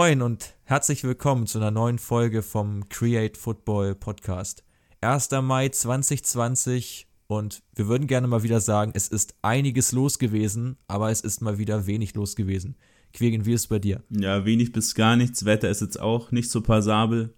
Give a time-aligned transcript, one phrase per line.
[0.00, 4.64] Moin und herzlich willkommen zu einer neuen Folge vom Create Football Podcast.
[5.02, 5.28] 1.
[5.42, 11.10] Mai 2020 und wir würden gerne mal wieder sagen, es ist einiges los gewesen, aber
[11.10, 12.76] es ist mal wieder wenig los gewesen.
[13.12, 14.02] Quegen, wie ist es bei dir?
[14.08, 15.44] Ja, wenig bis gar nichts.
[15.44, 17.34] Wetter ist jetzt auch nicht so passabel.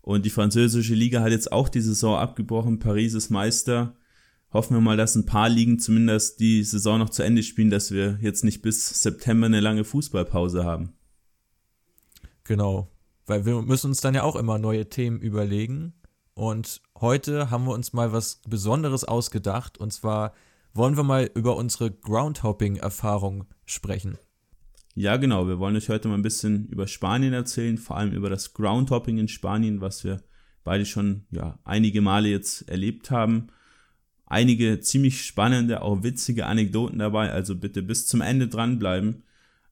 [0.00, 2.78] Und die französische Liga hat jetzt auch die Saison abgebrochen.
[2.78, 3.94] Paris ist Meister.
[4.54, 7.90] Hoffen wir mal, dass ein paar Ligen zumindest die Saison noch zu Ende spielen, dass
[7.90, 10.94] wir jetzt nicht bis September eine lange Fußballpause haben.
[12.44, 12.90] Genau,
[13.26, 15.94] weil wir müssen uns dann ja auch immer neue Themen überlegen.
[16.34, 19.78] Und heute haben wir uns mal was Besonderes ausgedacht.
[19.78, 20.34] Und zwar
[20.74, 24.18] wollen wir mal über unsere Groundhopping-Erfahrung sprechen.
[24.94, 25.48] Ja, genau.
[25.48, 29.18] Wir wollen euch heute mal ein bisschen über Spanien erzählen, vor allem über das Groundhopping
[29.18, 30.22] in Spanien, was wir
[30.64, 33.48] beide schon ja, einige Male jetzt erlebt haben.
[34.26, 39.22] Einige ziemlich spannende, auch witzige Anekdoten dabei, also bitte bis zum Ende dranbleiben.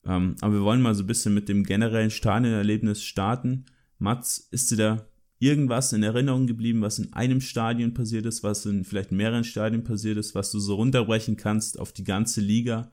[0.06, 3.66] Ähm, aber wir wollen mal so ein bisschen mit dem generellen Stadionerlebnis starten.
[3.98, 5.06] Mats, ist dir da
[5.38, 9.82] irgendwas in Erinnerung geblieben, was in einem Stadion passiert ist, was in vielleicht mehreren Stadien
[9.82, 12.92] passiert ist, was du so runterbrechen kannst auf die ganze Liga,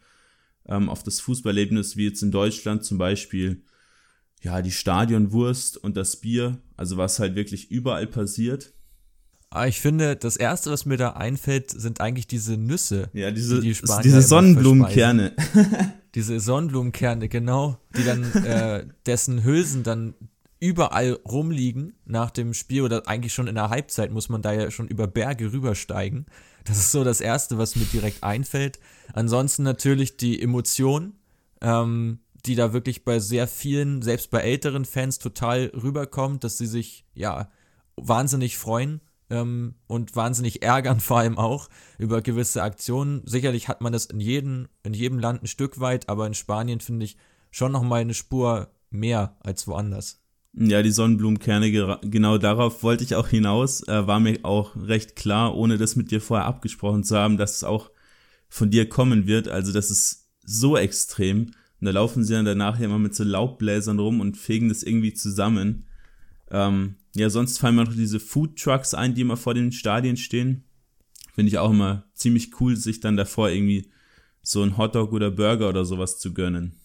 [0.67, 3.63] ähm, auf das Fußballerlebnis, wie jetzt in Deutschland zum Beispiel,
[4.41, 8.73] ja, die Stadionwurst und das Bier, also was halt wirklich überall passiert.
[9.51, 13.09] Ah, ich finde, das erste, was mir da einfällt, sind eigentlich diese Nüsse.
[13.13, 15.33] Ja, diese, die die diese Sonnenblumenkerne.
[16.15, 20.13] diese Sonnenblumenkerne, genau, die dann, äh, dessen Hülsen dann
[20.59, 24.71] überall rumliegen nach dem Spiel oder eigentlich schon in der Halbzeit muss man da ja
[24.71, 26.25] schon über Berge rübersteigen.
[26.65, 28.79] Das ist so das Erste, was mir direkt einfällt.
[29.13, 31.13] Ansonsten natürlich die Emotion,
[31.61, 36.67] ähm, die da wirklich bei sehr vielen, selbst bei älteren Fans total rüberkommt, dass sie
[36.67, 37.49] sich ja
[37.95, 43.21] wahnsinnig freuen ähm, und wahnsinnig ärgern vor allem auch über gewisse Aktionen.
[43.25, 46.79] Sicherlich hat man das in jedem, in jedem Land ein Stück weit, aber in Spanien
[46.79, 47.17] finde ich
[47.51, 50.21] schon nochmal eine Spur mehr als woanders.
[50.53, 53.87] Ja, die Sonnenblumenkerne, genau darauf wollte ich auch hinaus.
[53.87, 57.57] Äh, war mir auch recht klar, ohne das mit dir vorher abgesprochen zu haben, dass
[57.57, 57.91] es auch
[58.49, 59.47] von dir kommen wird.
[59.47, 61.51] Also das ist so extrem.
[61.79, 65.13] Und da laufen sie dann danach immer mit so Laubbläsern rum und fegen das irgendwie
[65.13, 65.85] zusammen.
[66.51, 70.17] Ähm, ja, sonst fallen mir noch diese Food Trucks ein, die immer vor den Stadien
[70.17, 70.63] stehen.
[71.33, 73.91] Finde ich auch immer ziemlich cool, sich dann davor irgendwie
[74.41, 76.79] so ein Hotdog oder Burger oder sowas zu gönnen.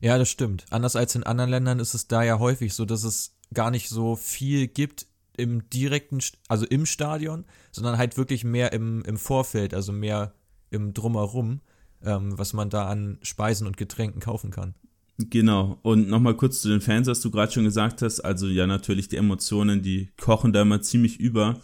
[0.00, 0.66] Ja, das stimmt.
[0.70, 3.88] Anders als in anderen Ländern ist es da ja häufig so, dass es gar nicht
[3.88, 5.06] so viel gibt
[5.36, 6.18] im direkten,
[6.48, 10.34] also im Stadion, sondern halt wirklich mehr im, im Vorfeld, also mehr
[10.70, 11.60] im Drumherum,
[12.02, 14.74] ähm, was man da an Speisen und Getränken kaufen kann.
[15.18, 15.78] Genau.
[15.82, 18.20] Und nochmal kurz zu den Fans, was du gerade schon gesagt hast.
[18.20, 21.60] Also ja, natürlich die Emotionen, die kochen da immer ziemlich über.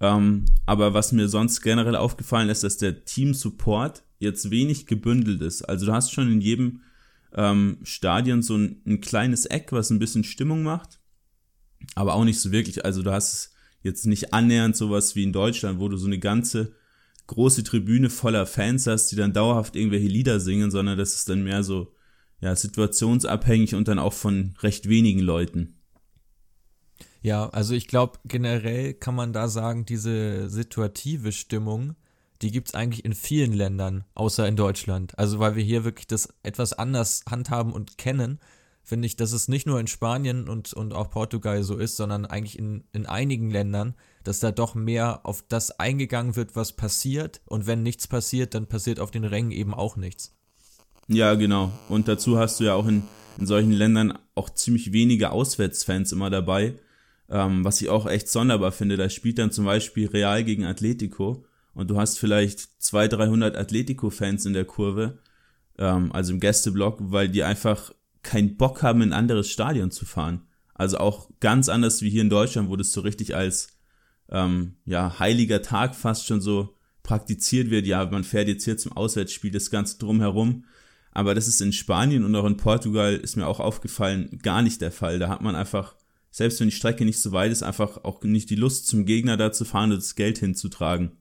[0.00, 5.62] Ähm, aber was mir sonst generell aufgefallen ist, dass der Team-Support jetzt wenig gebündelt ist.
[5.62, 6.82] Also du hast schon in jedem
[7.34, 11.00] ähm, Stadion so ein, ein kleines Eck, was ein bisschen Stimmung macht.
[11.94, 12.84] Aber auch nicht so wirklich.
[12.84, 13.52] Also du hast
[13.82, 16.74] jetzt nicht annähernd sowas wie in Deutschland, wo du so eine ganze
[17.26, 21.44] große Tribüne voller Fans hast, die dann dauerhaft irgendwelche Lieder singen, sondern das ist dann
[21.44, 21.94] mehr so
[22.40, 25.76] ja, situationsabhängig und dann auch von recht wenigen Leuten.
[27.22, 31.94] Ja, also ich glaube, generell kann man da sagen, diese situative Stimmung,
[32.40, 35.18] die gibt es eigentlich in vielen Ländern, außer in Deutschland.
[35.18, 38.38] Also weil wir hier wirklich das etwas anders handhaben und kennen,
[38.82, 42.24] finde ich, dass es nicht nur in Spanien und, und auch Portugal so ist, sondern
[42.24, 47.42] eigentlich in, in einigen Ländern, dass da doch mehr auf das eingegangen wird, was passiert.
[47.44, 50.39] Und wenn nichts passiert, dann passiert auf den Rängen eben auch nichts.
[51.12, 51.72] Ja, genau.
[51.88, 53.02] Und dazu hast du ja auch in,
[53.36, 56.74] in solchen Ländern auch ziemlich wenige Auswärtsfans immer dabei,
[57.28, 58.96] ähm, was ich auch echt sonderbar finde.
[58.96, 61.44] Da spielt dann zum Beispiel Real gegen Atletico
[61.74, 65.18] und du hast vielleicht 200, 300 Atletico-Fans in der Kurve,
[65.78, 67.92] ähm, also im Gästeblock, weil die einfach
[68.22, 70.42] keinen Bock haben, in ein anderes Stadion zu fahren.
[70.74, 73.76] Also auch ganz anders wie hier in Deutschland, wo das so richtig als
[74.28, 77.88] ähm, ja, heiliger Tag fast schon so praktiziert wird.
[77.88, 80.66] Ja, man fährt jetzt hier zum Auswärtsspiel, das Ganze drumherum.
[81.12, 84.80] Aber das ist in Spanien und auch in Portugal, ist mir auch aufgefallen, gar nicht
[84.80, 85.18] der Fall.
[85.18, 85.96] Da hat man einfach,
[86.30, 89.36] selbst wenn die Strecke nicht so weit ist, einfach auch nicht die Lust zum Gegner
[89.36, 91.12] da zu fahren und das Geld hinzutragen.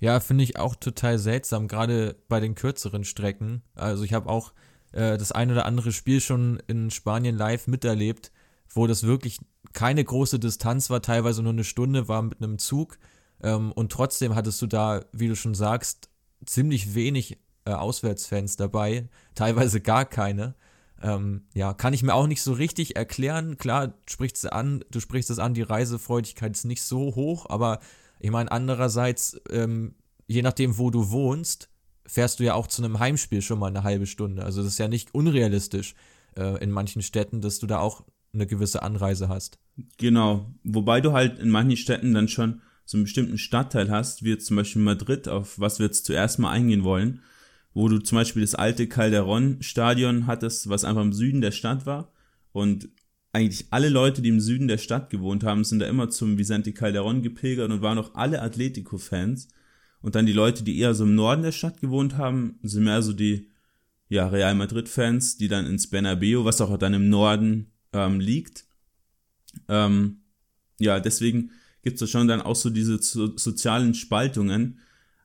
[0.00, 3.62] Ja, finde ich auch total seltsam, gerade bei den kürzeren Strecken.
[3.76, 4.52] Also ich habe auch
[4.90, 8.32] äh, das ein oder andere Spiel schon in Spanien live miterlebt,
[8.68, 9.38] wo das wirklich
[9.72, 12.98] keine große Distanz war, teilweise nur eine Stunde war mit einem Zug.
[13.40, 16.10] Ähm, und trotzdem hattest du da, wie du schon sagst,
[16.44, 20.54] ziemlich wenig äh, Auswärtsfans dabei, teilweise gar keine.
[21.02, 23.58] Ähm, ja, kann ich mir auch nicht so richtig erklären.
[23.58, 27.80] Klar, sprichst du an, du sprichst es an, die Reisefreudigkeit ist nicht so hoch, aber
[28.20, 29.96] ich meine, andererseits, ähm,
[30.28, 31.68] je nachdem, wo du wohnst,
[32.06, 34.44] fährst du ja auch zu einem Heimspiel schon mal eine halbe Stunde.
[34.44, 35.94] Also das ist ja nicht unrealistisch
[36.36, 39.58] äh, in manchen Städten, dass du da auch eine gewisse Anreise hast.
[39.98, 40.46] Genau.
[40.64, 44.56] Wobei du halt in manchen Städten dann schon so einen bestimmten Stadtteil hast, wie zum
[44.56, 47.22] Beispiel Madrid, auf was wir jetzt zuerst mal eingehen wollen,
[47.74, 52.12] wo du zum Beispiel das alte Calderon-Stadion hattest, was einfach im Süden der Stadt war.
[52.52, 52.88] Und
[53.32, 56.72] eigentlich alle Leute, die im Süden der Stadt gewohnt haben, sind da immer zum Vicente
[56.72, 59.48] Calderon gepilgert und waren auch alle Atletico-Fans.
[60.02, 63.02] Und dann die Leute, die eher so im Norden der Stadt gewohnt haben, sind mehr
[63.02, 63.48] so die
[64.08, 68.66] ja, Real Madrid-Fans, die dann ins Bernabeu, was auch dann im Norden ähm, liegt.
[69.68, 70.18] Ähm,
[70.78, 71.50] ja, deswegen
[71.82, 74.80] gibt es da schon dann auch so diese so, sozialen Spaltungen.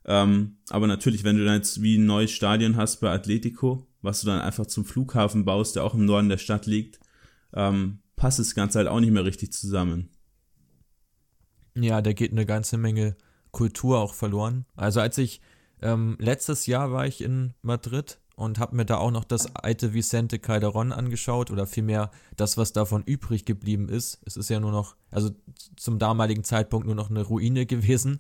[0.08, 4.22] Ähm, aber natürlich, wenn du dann jetzt wie ein neues Stadion hast bei Atletico, was
[4.22, 7.00] du dann einfach zum Flughafen baust, der auch im Norden der Stadt liegt,
[7.54, 10.10] ähm, passt das Ganze halt auch nicht mehr richtig zusammen.
[11.76, 13.16] Ja, da geht eine ganze Menge
[13.52, 14.66] Kultur auch verloren.
[14.76, 15.42] Also als ich
[15.82, 19.94] ähm, letztes Jahr war ich in Madrid und habe mir da auch noch das alte
[19.94, 24.20] Vicente Calderon angeschaut oder vielmehr das, was davon übrig geblieben ist.
[24.26, 25.32] Es ist ja nur noch, also
[25.76, 28.20] zum damaligen Zeitpunkt nur noch eine Ruine gewesen.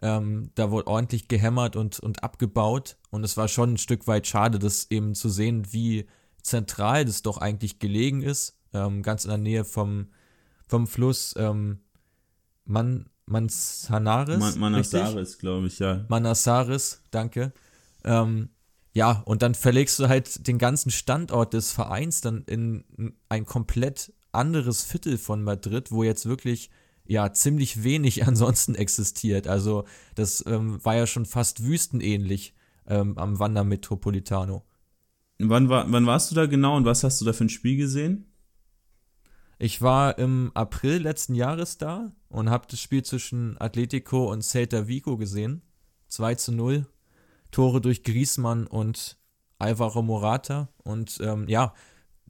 [0.00, 4.26] Ähm, da wurde ordentlich gehämmert und, und abgebaut und es war schon ein Stück weit
[4.26, 6.06] schade, das eben zu sehen, wie
[6.42, 10.08] zentral das doch eigentlich gelegen ist, ähm, ganz in der Nähe vom,
[10.66, 11.80] vom Fluss ähm,
[12.64, 14.38] Man, Manzanares.
[14.38, 16.04] Man, Manassares, glaube ich, ja.
[16.08, 17.52] Manassares, danke.
[18.04, 18.50] Ähm,
[18.94, 22.84] ja, und dann verlegst du halt den ganzen Standort des Vereins dann in
[23.28, 26.70] ein komplett anderes Viertel von Madrid, wo jetzt wirklich
[27.08, 29.48] ja ziemlich wenig ansonsten existiert.
[29.48, 29.84] Also
[30.14, 32.54] das ähm, war ja schon fast wüstenähnlich
[32.86, 34.64] ähm, am Wander Metropolitano.
[35.40, 37.76] Wann, war, wann warst du da genau und was hast du da für ein Spiel
[37.76, 38.26] gesehen?
[39.58, 44.86] Ich war im April letzten Jahres da und habe das Spiel zwischen Atletico und Celta
[44.86, 45.62] Vigo gesehen.
[46.08, 46.86] 2 zu 0.
[47.50, 49.18] Tore durch Griezmann und
[49.58, 50.68] Alvaro Morata.
[50.84, 51.74] Und ähm, ja,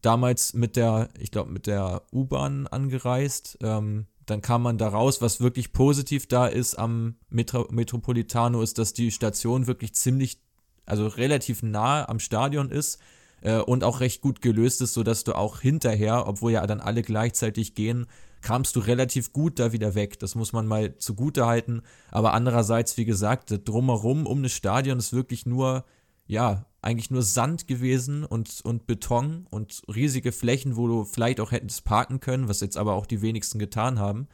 [0.01, 3.59] damals mit der, ich glaube, mit der U-Bahn angereist.
[3.63, 5.21] Ähm, dann kam man da raus.
[5.21, 10.41] Was wirklich positiv da ist am Metro Metropolitano, ist, dass die Station wirklich ziemlich,
[10.87, 12.99] also relativ nah am Stadion ist
[13.41, 17.03] äh, und auch recht gut gelöst ist, sodass du auch hinterher, obwohl ja dann alle
[17.03, 18.07] gleichzeitig gehen,
[18.41, 20.19] kamst du relativ gut da wieder weg.
[20.19, 21.83] Das muss man mal zugute halten.
[22.11, 25.85] Aber andererseits, wie gesagt, drumherum um das Stadion ist wirklich nur,
[26.27, 31.53] ja, eigentlich nur Sand gewesen und, und Beton und riesige Flächen, wo du vielleicht auch
[31.53, 34.29] hättest parken können, was jetzt aber auch die wenigsten getan haben.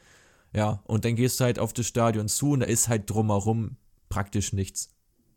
[0.54, 3.76] Ja, und dann gehst du halt auf das Stadion zu und da ist halt drumherum
[4.08, 4.90] praktisch nichts.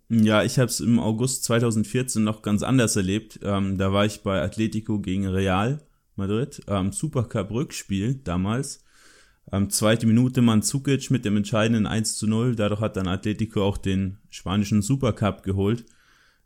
[0.09, 3.39] Ja, ich habe es im August 2014 noch ganz anders erlebt.
[3.43, 5.81] Ähm, da war ich bei Atletico gegen Real
[6.15, 6.61] Madrid.
[6.67, 8.83] Ähm, Supercup Rückspiel damals.
[9.51, 12.55] Ähm, zweite Minute Manzukic mit dem entscheidenden 1 zu 0.
[12.55, 15.85] Dadurch hat dann Atletico auch den spanischen Supercup geholt.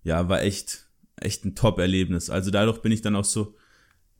[0.03, 2.29] Ja, war echt, echt ein Top-Erlebnis.
[2.29, 3.55] Also dadurch bin ich dann auch so,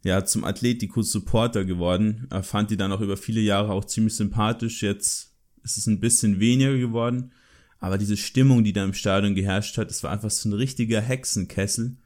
[0.04, 2.28] ja, zum Atletico-Supporter geworden.
[2.30, 4.82] Er fand die dann auch über viele Jahre auch ziemlich sympathisch.
[4.82, 5.34] Jetzt
[5.64, 7.32] ist es ein bisschen weniger geworden.
[7.80, 11.02] Aber diese Stimmung, die da im Stadion geherrscht hat, das war einfach so ein richtiger
[11.02, 11.98] Hexenkessel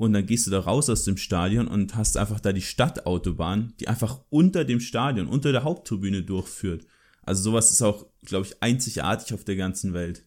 [0.00, 3.74] und dann gehst du da raus aus dem Stadion und hast einfach da die Stadtautobahn,
[3.80, 6.86] die einfach unter dem Stadion, unter der Haupttribüne durchführt.
[7.22, 10.24] Also sowas ist auch, glaube ich, einzigartig auf der ganzen Welt.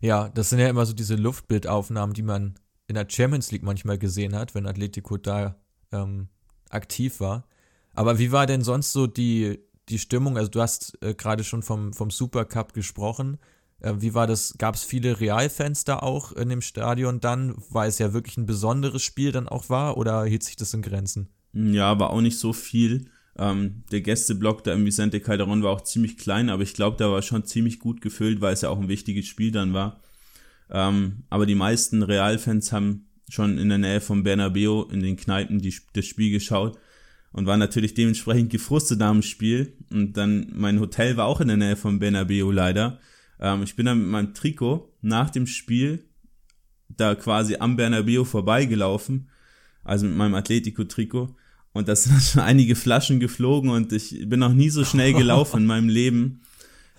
[0.00, 2.54] Ja, das sind ja immer so diese Luftbildaufnahmen, die man
[2.86, 5.56] in der Champions League manchmal gesehen hat, wenn Atletico da
[5.92, 6.28] ähm,
[6.70, 7.46] aktiv war.
[7.94, 10.36] Aber wie war denn sonst so die, die Stimmung?
[10.38, 13.38] Also du hast äh, gerade schon vom, vom Supercup gesprochen.
[13.80, 14.54] Äh, wie war das?
[14.56, 18.46] Gab es viele Realfans da auch in dem Stadion dann, weil es ja wirklich ein
[18.46, 21.28] besonderes Spiel dann auch war oder hielt sich das in Grenzen?
[21.52, 23.10] Ja, war auch nicht so viel.
[23.38, 27.10] Ähm, der Gästeblock da im Vicente Calderon war auch ziemlich klein, aber ich glaube, da
[27.10, 30.00] war schon ziemlich gut gefüllt, weil es ja auch ein wichtiges Spiel dann war.
[30.70, 35.60] Ähm, aber die meisten Realfans haben schon in der Nähe vom Bernabeu in den Kneipen
[35.60, 36.78] die, das Spiel geschaut
[37.32, 39.76] und waren natürlich dementsprechend gefrustet dem Spiel.
[39.90, 42.98] Und dann mein Hotel war auch in der Nähe vom Bernabeu leider.
[43.40, 46.04] Ähm, ich bin dann mit meinem Trikot nach dem Spiel
[46.88, 49.28] da quasi am Bernabeu vorbeigelaufen,
[49.84, 51.36] also mit meinem Atletico-Trikot.
[51.72, 55.58] Und da sind schon einige Flaschen geflogen und ich bin noch nie so schnell gelaufen
[55.58, 56.40] in meinem Leben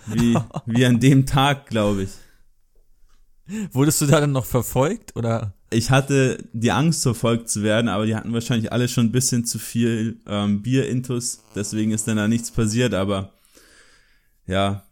[0.06, 2.10] wie, wie an dem Tag, glaube ich.
[3.72, 5.54] Wurdest du da dann noch verfolgt oder?
[5.72, 9.46] Ich hatte die Angst, verfolgt zu werden, aber die hatten wahrscheinlich alle schon ein bisschen
[9.46, 13.34] zu viel ähm, Bier-Intus, deswegen ist dann da nichts passiert, aber
[14.46, 14.84] ja,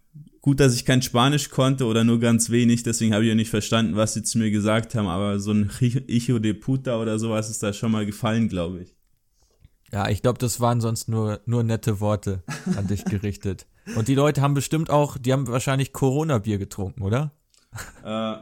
[0.48, 3.50] Gut, dass ich kein Spanisch konnte oder nur ganz wenig, deswegen habe ich ja nicht
[3.50, 7.50] verstanden, was sie zu mir gesagt haben, aber so ein Hijo de puta oder sowas
[7.50, 8.96] ist da schon mal gefallen, glaube ich.
[9.92, 12.44] Ja, ich glaube, das waren sonst nur, nur nette Worte
[12.76, 13.68] an dich gerichtet.
[13.96, 17.32] Und die Leute haben bestimmt auch, die haben wahrscheinlich Corona-Bier getrunken, oder?
[18.04, 18.36] Äh,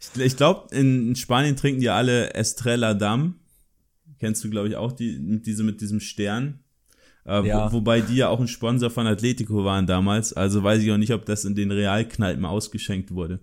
[0.00, 3.40] Ich, ich glaube, in Spanien trinken die alle Estrella Damm.
[4.18, 6.64] Kennst du, glaube ich, auch die, diese mit diesem Stern.
[7.24, 7.70] Äh, ja.
[7.70, 10.32] wo, wobei die ja auch ein Sponsor von Atletico waren damals.
[10.32, 13.40] Also weiß ich auch nicht, ob das in den Realkneipen ausgeschenkt wurde.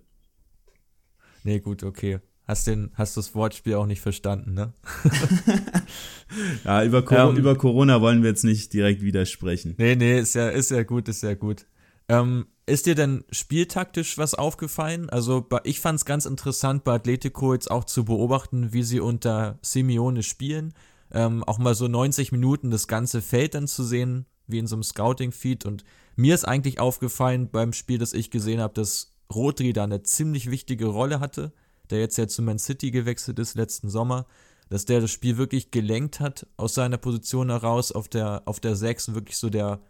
[1.44, 2.18] Nee, gut, okay.
[2.46, 4.72] Hast, den, hast das Wortspiel auch nicht verstanden, ne?
[6.64, 9.74] ja, über, Cor ähm, über Corona wollen wir jetzt nicht direkt widersprechen.
[9.78, 11.66] Nee, nee, ist ja, ist ja gut, ist ja gut.
[12.08, 15.10] Ähm, ist dir denn spieltaktisch was aufgefallen?
[15.10, 19.58] Also ich fand es ganz interessant bei Atletico jetzt auch zu beobachten, wie sie unter
[19.62, 20.72] Simeone spielen.
[21.10, 24.76] Ähm, auch mal so 90 Minuten das ganze Feld dann zu sehen, wie in so
[24.76, 25.66] einem Scouting-Feed.
[25.66, 25.84] Und
[26.14, 30.48] mir ist eigentlich aufgefallen beim Spiel, das ich gesehen habe, dass Rodri da eine ziemlich
[30.48, 31.52] wichtige Rolle hatte
[31.90, 34.26] der jetzt ja zu Man City gewechselt ist letzten Sommer,
[34.68, 38.76] dass der das Spiel wirklich gelenkt hat aus seiner Position heraus auf der, auf der
[38.76, 39.80] 6 und wirklich so der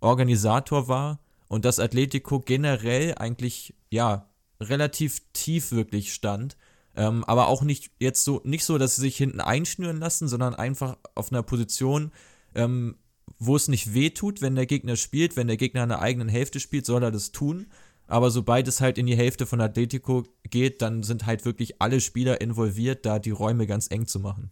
[0.00, 4.28] Organisator war und dass Atletico generell eigentlich, ja,
[4.60, 6.56] relativ tief wirklich stand.
[6.96, 10.54] Ähm, aber auch nicht jetzt so, nicht so, dass sie sich hinten einschnüren lassen, sondern
[10.54, 12.10] einfach auf einer Position,
[12.54, 12.96] ähm,
[13.38, 16.28] wo es nicht weh tut, wenn der Gegner spielt, wenn der Gegner in der eigenen
[16.28, 17.66] Hälfte spielt, soll er das tun.
[18.06, 22.00] Aber sobald es halt in die Hälfte von Atletico geht, dann sind halt wirklich alle
[22.00, 24.50] Spieler involviert, da die Räume ganz eng zu machen.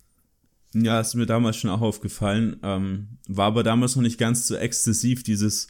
[0.74, 2.56] Ja, ist mir damals schon auch aufgefallen.
[2.64, 5.68] Ähm, war aber damals noch nicht ganz so exzessiv, dieses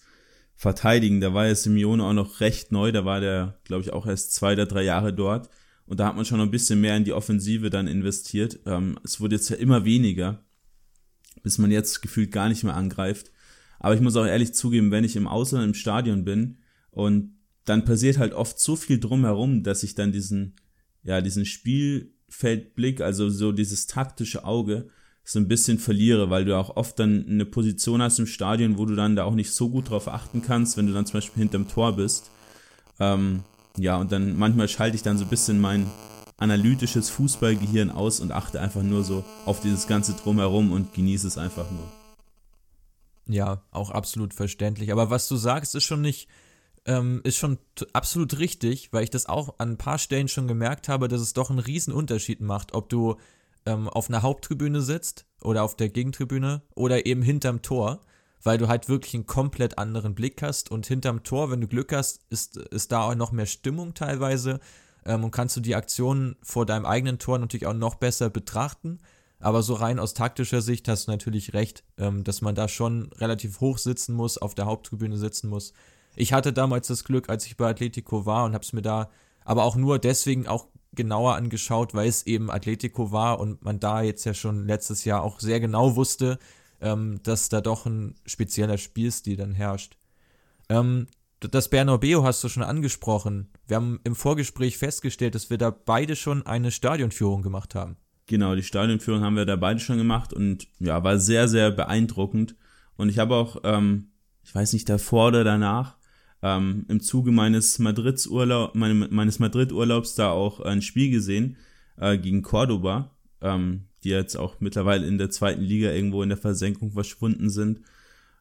[0.56, 1.20] Verteidigen.
[1.20, 2.90] Da war ja Simeone auch noch recht neu.
[2.90, 5.50] Da war der, glaube ich, auch erst zwei oder drei Jahre dort.
[5.86, 8.60] Und da hat man schon ein bisschen mehr in die Offensive dann investiert.
[8.64, 10.42] Ähm, es wurde jetzt ja immer weniger,
[11.42, 13.30] bis man jetzt gefühlt gar nicht mehr angreift.
[13.78, 16.56] Aber ich muss auch ehrlich zugeben, wenn ich im Ausland im Stadion bin
[16.90, 17.33] und
[17.64, 20.56] dann passiert halt oft so viel drumherum, dass ich dann diesen,
[21.02, 24.88] ja, diesen Spielfeldblick, also so dieses taktische Auge,
[25.24, 28.84] so ein bisschen verliere, weil du auch oft dann eine Position hast im Stadion, wo
[28.84, 31.40] du dann da auch nicht so gut drauf achten kannst, wenn du dann zum Beispiel
[31.40, 32.30] hinterm Tor bist.
[33.00, 33.42] Ähm,
[33.76, 35.90] ja, und dann manchmal schalte ich dann so ein bisschen mein
[36.36, 41.38] analytisches Fußballgehirn aus und achte einfach nur so auf dieses ganze Drumherum und genieße es
[41.38, 41.90] einfach nur.
[43.26, 44.92] Ja, auch absolut verständlich.
[44.92, 46.28] Aber was du sagst, ist schon nicht,
[46.86, 47.58] ähm, ist schon
[47.92, 51.32] absolut richtig, weil ich das auch an ein paar Stellen schon gemerkt habe, dass es
[51.32, 53.16] doch einen riesen Unterschied macht, ob du
[53.66, 58.00] ähm, auf einer Haupttribüne sitzt oder auf der Gegentribüne oder eben hinterm Tor,
[58.42, 61.92] weil du halt wirklich einen komplett anderen Blick hast und hinterm Tor, wenn du Glück
[61.92, 64.60] hast, ist, ist da auch noch mehr Stimmung teilweise
[65.06, 69.00] ähm, und kannst du die Aktionen vor deinem eigenen Tor natürlich auch noch besser betrachten.
[69.40, 73.10] Aber so rein aus taktischer Sicht hast du natürlich recht, ähm, dass man da schon
[73.14, 75.72] relativ hoch sitzen muss, auf der Haupttribüne sitzen muss.
[76.16, 79.10] Ich hatte damals das Glück, als ich bei Atletico war und habe es mir da
[79.44, 84.02] aber auch nur deswegen auch genauer angeschaut, weil es eben Atletico war und man da
[84.02, 86.38] jetzt ja schon letztes Jahr auch sehr genau wusste,
[86.80, 89.96] ähm, dass da doch ein spezieller Spielstil dann herrscht.
[90.68, 91.06] Ähm,
[91.40, 93.50] das Bernabeu hast du schon angesprochen.
[93.66, 97.96] Wir haben im Vorgespräch festgestellt, dass wir da beide schon eine Stadionführung gemacht haben.
[98.26, 102.56] Genau, die Stadionführung haben wir da beide schon gemacht und ja, war sehr, sehr beeindruckend.
[102.96, 105.98] Und ich habe auch, ähm, ich weiß nicht, davor oder danach,
[106.44, 111.56] ähm, im Zuge meines Madrid-Urlaubs meine, meines Madrid-Urlaubs da auch ein Spiel gesehen
[111.96, 113.10] äh, gegen Cordoba,
[113.40, 117.80] ähm, die jetzt auch mittlerweile in der zweiten Liga irgendwo in der Versenkung verschwunden sind.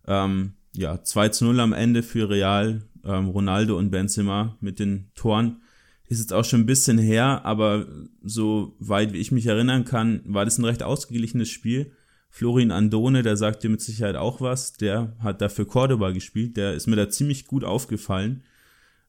[0.06, 5.10] Ähm, ja, 2 zu 0 am Ende für Real, ähm, Ronaldo und Benzema mit den
[5.16, 5.62] Toren.
[6.10, 7.88] Ist jetzt auch schon ein bisschen her, aber
[8.22, 11.94] so weit wie ich mich erinnern kann, war das ein recht ausgeglichenes Spiel.
[12.36, 16.74] Florin Andone, der sagt dir mit Sicherheit auch was, der hat dafür Cordoba gespielt, der
[16.74, 18.42] ist mir da ziemlich gut aufgefallen.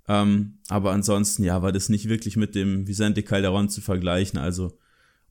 [0.07, 4.79] Ähm, aber ansonsten, ja, war das nicht wirklich mit dem Vicente Calderon zu vergleichen, also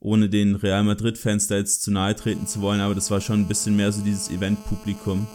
[0.00, 3.42] ohne den Real Madrid-Fans da jetzt zu nahe treten zu wollen, aber das war schon
[3.42, 5.28] ein bisschen mehr so dieses Event-Publikum.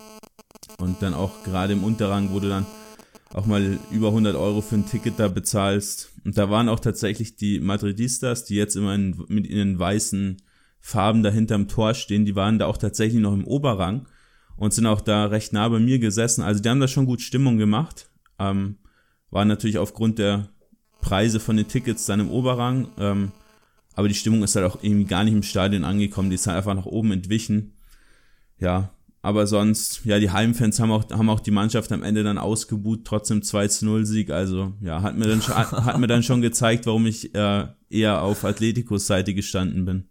[0.79, 2.65] Und dann auch gerade im Unterrang, wo du dann
[3.33, 6.11] auch mal über 100 Euro für ein Ticket da bezahlst.
[6.25, 10.41] Und da waren auch tatsächlich die Madridistas, die jetzt immer in, mit ihren weißen
[10.81, 14.07] Farben da hinterm Tor stehen, die waren da auch tatsächlich noch im Oberrang
[14.55, 16.43] und sind auch da recht nah bei mir gesessen.
[16.43, 18.09] Also die haben da schon gut Stimmung gemacht.
[18.39, 18.77] Ähm,
[19.31, 20.49] waren natürlich aufgrund der
[21.01, 22.89] Preise von den Tickets dann im Oberrang.
[22.97, 23.31] Ähm,
[23.93, 26.29] aber die Stimmung ist halt auch irgendwie gar nicht im Stadion angekommen.
[26.29, 27.73] Die ist halt einfach nach oben entwichen.
[28.59, 32.37] Ja, aber sonst, ja, die Heimfans haben auch, haben auch die Mannschaft am Ende dann
[32.37, 34.29] ausgebuht, trotzdem 2 zu 0 Sieg.
[34.29, 38.45] Also, ja, hat mir dann, hat mir dann schon gezeigt, warum ich äh, eher auf
[38.45, 40.05] Atleticos Seite gestanden bin.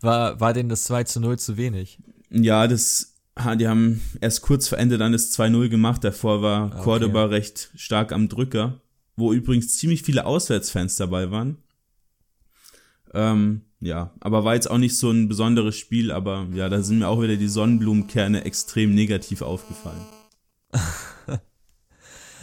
[0.00, 1.98] War, war denn das 2 zu 0 zu wenig?
[2.30, 3.14] Ja, das,
[3.58, 6.04] die haben erst kurz vor Ende dann das 2-0 gemacht.
[6.04, 6.82] Davor war okay.
[6.82, 8.80] Cordoba recht stark am Drücker,
[9.16, 11.58] wo übrigens ziemlich viele Auswärtsfans dabei waren.
[13.12, 16.98] Ähm, ja, aber war jetzt auch nicht so ein besonderes Spiel, aber ja, da sind
[16.98, 20.04] mir auch wieder die Sonnenblumenkerne extrem negativ aufgefallen.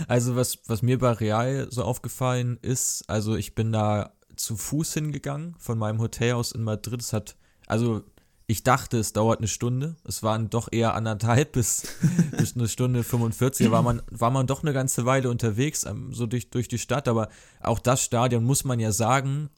[0.08, 4.94] Also was, was mir bei Real so aufgefallen ist, also ich bin da zu Fuß
[4.94, 7.02] hingegangen von meinem Hotel aus in Madrid.
[7.02, 7.36] Es hat,
[7.67, 8.03] also
[8.47, 9.97] ich dachte, es dauert eine Stunde.
[10.05, 11.83] Es waren doch eher anderthalb bis,
[12.38, 13.67] bis eine Stunde 45.
[13.67, 16.79] Da war man, war man doch eine ganze Weile unterwegs, ähm, so durch, durch die
[16.79, 17.09] Stadt.
[17.09, 17.27] Aber
[17.62, 19.50] auch das Stadion muss man ja sagen,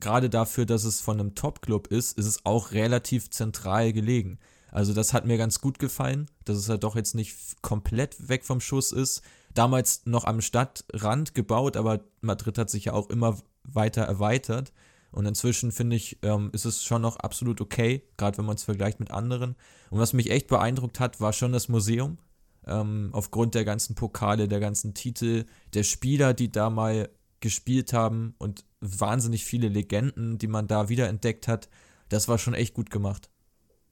[0.00, 4.38] gerade dafür, dass es von einem Top-Club ist, ist es auch relativ zentral gelegen.
[4.70, 8.44] Also das hat mir ganz gut gefallen, dass es halt doch jetzt nicht komplett weg
[8.44, 9.22] vom Schuss ist.
[9.52, 14.72] Damals noch am Stadtrand gebaut, aber Madrid hat sich ja auch immer weiter erweitert.
[15.10, 18.64] Und inzwischen finde ich, ähm, ist es schon noch absolut okay, gerade wenn man es
[18.64, 19.56] vergleicht mit anderen.
[19.90, 22.18] Und was mich echt beeindruckt hat, war schon das Museum.
[22.66, 27.08] Ähm, aufgrund der ganzen Pokale, der ganzen Titel, der Spieler, die da mal
[27.40, 31.68] gespielt haben und wahnsinnig viele Legenden, die man da wiederentdeckt hat.
[32.08, 33.30] Das war schon echt gut gemacht.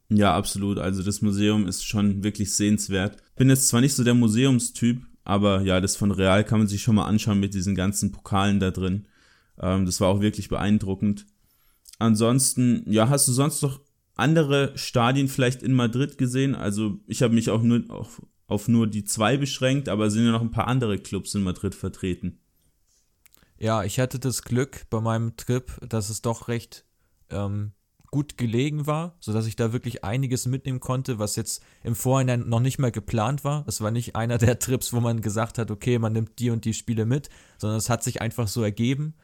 [0.08, 0.78] Ja, absolut.
[0.78, 3.16] Also das Museum ist schon wirklich sehenswert.
[3.36, 6.82] Bin jetzt zwar nicht so der Museumstyp, aber ja, das von Real kann man sich
[6.82, 9.08] schon mal anschauen mit diesen ganzen Pokalen da drin.
[9.60, 11.26] Ähm, das war auch wirklich beeindruckend.
[11.98, 13.80] Ansonsten, ja, hast du sonst noch
[14.14, 16.54] andere Stadien vielleicht in Madrid gesehen?
[16.54, 20.32] Also ich habe mich auch nur auf, auf nur die zwei beschränkt, aber sind ja
[20.32, 22.38] noch ein paar andere Clubs in Madrid vertreten.
[23.58, 26.84] Ja, ich hatte das Glück bei meinem Trip, dass es doch recht
[27.30, 27.72] ähm,
[28.10, 32.60] gut gelegen war, sodass ich da wirklich einiges mitnehmen konnte, was jetzt im Vorhinein noch
[32.60, 33.64] nicht mehr geplant war.
[33.66, 36.64] Es war nicht einer der Trips, wo man gesagt hat, okay, man nimmt die und
[36.64, 39.14] die Spiele mit, sondern es hat sich einfach so ergeben.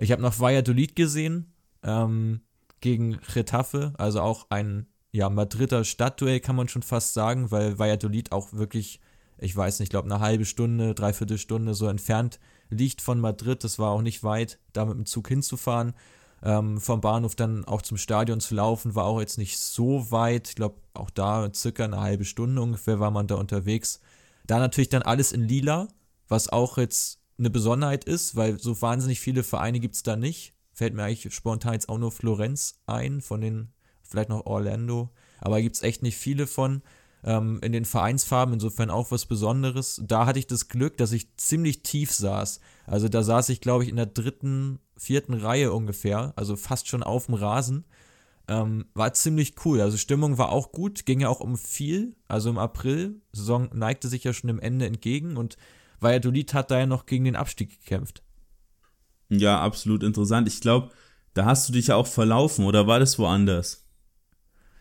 [0.00, 1.52] Ich habe noch Valladolid gesehen
[1.82, 2.40] ähm,
[2.80, 8.32] gegen Retafe, also auch ein ja, Madrider Stadtduell kann man schon fast sagen, weil Valladolid
[8.32, 9.00] auch wirklich,
[9.38, 12.38] ich weiß nicht, ich glaube eine halbe Stunde, dreiviertel Stunde so entfernt
[12.70, 13.64] liegt von Madrid.
[13.64, 15.94] Das war auch nicht weit, da mit dem Zug hinzufahren
[16.42, 20.48] ähm, vom Bahnhof dann auch zum Stadion zu laufen, war auch jetzt nicht so weit.
[20.48, 24.00] Ich glaube, auch da circa eine halbe Stunde ungefähr war man da unterwegs.
[24.46, 25.88] Da natürlich dann alles in lila,
[26.28, 30.54] was auch jetzt eine Besonderheit ist, weil so wahnsinnig viele Vereine gibt es da nicht.
[30.72, 33.72] Fällt mir eigentlich spontan jetzt auch nur Florenz ein, von den,
[34.02, 36.82] vielleicht noch Orlando, aber gibt es echt nicht viele von
[37.24, 40.00] ähm, in den Vereinsfarben, insofern auch was Besonderes.
[40.04, 42.60] Da hatte ich das Glück, dass ich ziemlich tief saß.
[42.86, 47.02] Also da saß ich, glaube ich, in der dritten, vierten Reihe ungefähr, also fast schon
[47.02, 47.84] auf dem Rasen.
[48.48, 49.80] Ähm, war ziemlich cool.
[49.80, 52.16] Also Stimmung war auch gut, ging ja auch um viel.
[52.26, 55.56] Also im April, Saison neigte sich ja schon dem Ende entgegen und
[56.00, 58.22] Valladolid hat da ja noch gegen den Abstieg gekämpft.
[59.28, 60.48] Ja, absolut interessant.
[60.48, 60.90] Ich glaube,
[61.34, 63.86] da hast du dich ja auch verlaufen, oder war das woanders?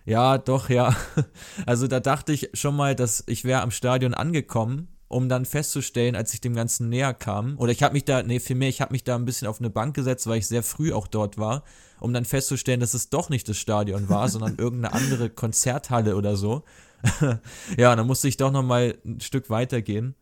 [0.06, 0.96] Ja, doch, ja.
[1.66, 6.16] Also da dachte ich schon mal, dass ich wäre am Stadion angekommen, um dann festzustellen,
[6.16, 8.94] als ich dem Ganzen näher kam, oder ich habe mich da, nee, vielmehr, ich habe
[8.94, 11.64] mich da ein bisschen auf eine Bank gesetzt, weil ich sehr früh auch dort war,
[12.00, 16.36] um dann festzustellen, dass es doch nicht das Stadion war, sondern irgendeine andere Konzerthalle oder
[16.36, 16.64] so.
[17.78, 20.16] ja, dann musste ich doch nochmal ein Stück weitergehen.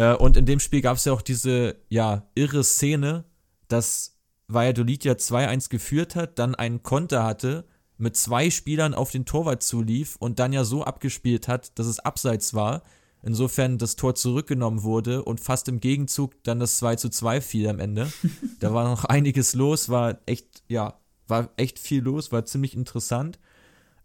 [0.00, 3.24] Äh, und in dem Spiel gab es ja auch diese, ja, irre Szene,
[3.68, 4.16] dass
[4.48, 7.66] Valladolid ja 2-1 geführt hat, dann einen Konter hatte
[7.98, 12.00] mit zwei Spielern auf den Torwart zulief und dann ja so abgespielt hat, dass es
[12.00, 12.82] abseits war.
[13.22, 17.68] Insofern das Tor zurückgenommen wurde und fast im Gegenzug dann das 2 zu 2 fiel
[17.68, 18.10] am Ende.
[18.58, 23.38] da war noch einiges los, war echt, ja, war echt viel los, war ziemlich interessant.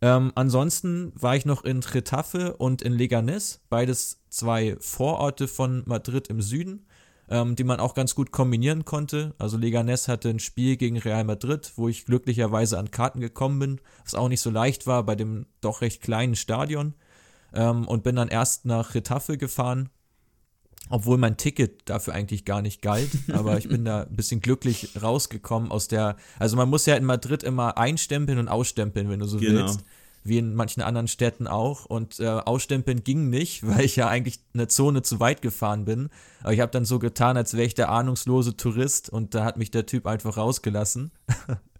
[0.01, 6.27] Ähm, ansonsten war ich noch in Retafe und in Leganés, beides zwei Vororte von Madrid
[6.27, 6.85] im Süden
[7.29, 9.33] ähm, die man auch ganz gut kombinieren konnte.
[9.37, 13.81] Also Leganés hatte ein Spiel gegen Real Madrid, wo ich glücklicherweise an Karten gekommen bin,
[14.03, 16.93] was auch nicht so leicht war bei dem doch recht kleinen Stadion.
[17.53, 19.89] Ähm, und bin dann erst nach Retafe gefahren,
[20.89, 25.01] obwohl mein Ticket dafür eigentlich gar nicht galt, aber ich bin da ein bisschen glücklich
[25.01, 29.25] rausgekommen aus der, also man muss ja in Madrid immer einstempeln und ausstempeln, wenn du
[29.25, 29.61] so genau.
[29.61, 29.83] willst
[30.25, 31.85] wie in manchen anderen Städten auch.
[31.85, 36.09] Und äh, ausstempeln ging nicht, weil ich ja eigentlich eine Zone zu weit gefahren bin.
[36.41, 39.57] Aber ich habe dann so getan, als wäre ich der ahnungslose Tourist und da hat
[39.57, 41.11] mich der Typ einfach rausgelassen.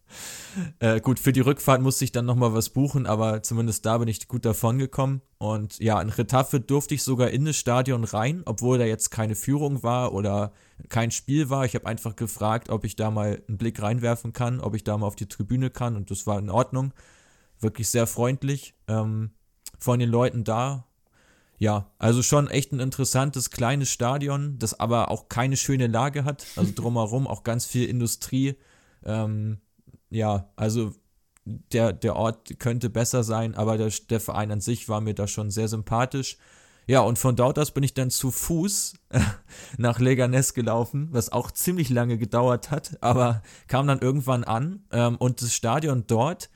[0.79, 4.07] äh, gut, für die Rückfahrt musste ich dann nochmal was buchen, aber zumindest da bin
[4.07, 5.21] ich gut davon gekommen.
[5.37, 9.35] Und ja, in Retafe durfte ich sogar in das Stadion rein, obwohl da jetzt keine
[9.35, 10.53] Führung war oder
[10.89, 11.65] kein Spiel war.
[11.65, 14.97] Ich habe einfach gefragt, ob ich da mal einen Blick reinwerfen kann, ob ich da
[14.97, 16.93] mal auf die Tribüne kann und das war in Ordnung
[17.59, 19.31] wirklich sehr freundlich ähm,
[19.79, 20.85] von den Leuten da.
[21.57, 26.45] Ja, also schon echt ein interessantes kleines Stadion, das aber auch keine schöne Lage hat.
[26.57, 28.55] Also drumherum auch ganz viel Industrie.
[29.05, 29.59] Ähm,
[30.15, 30.93] ja, also
[31.45, 35.28] der, der Ort könnte besser sein, aber der, der Verein an sich war mir da
[35.28, 36.38] schon sehr sympathisch.
[36.88, 38.93] Ja, und von dort aus bin ich dann zu Fuß
[39.78, 44.86] nach Leganés gelaufen, was auch ziemlich lange gedauert hat, aber kam dann irgendwann an.
[44.91, 46.49] Ähm, und das Stadion dort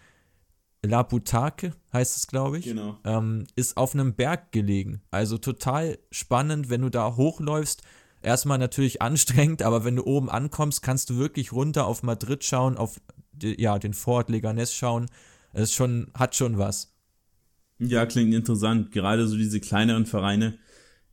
[0.81, 2.97] La Butake heißt es, glaube ich, genau.
[3.03, 5.01] ähm, ist auf einem Berg gelegen.
[5.11, 7.81] Also total spannend, wenn du da hochläufst.
[8.21, 12.77] Erstmal natürlich anstrengend, aber wenn du oben ankommst, kannst du wirklich runter auf Madrid schauen,
[12.77, 12.99] auf
[13.41, 15.07] ja, den Fort Leganés schauen.
[15.53, 16.93] Es schon, hat schon was.
[17.79, 18.91] Ja, klingt interessant.
[18.91, 20.57] Gerade so diese kleineren Vereine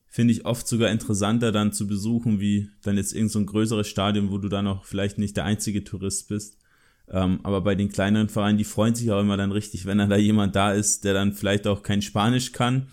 [0.09, 4.31] finde ich oft sogar interessanter dann zu besuchen, wie dann jetzt irgend so größeres Stadion,
[4.31, 6.59] wo du dann auch vielleicht nicht der einzige Tourist bist.
[7.09, 10.11] Ähm, aber bei den kleineren Vereinen, die freuen sich auch immer dann richtig, wenn dann
[10.11, 12.89] da jemand da ist, der dann vielleicht auch kein Spanisch kann,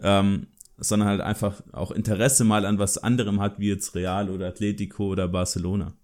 [0.00, 4.48] ähm, sondern halt einfach auch Interesse mal an was anderem hat, wie jetzt Real oder
[4.48, 5.94] Atletico oder Barcelona.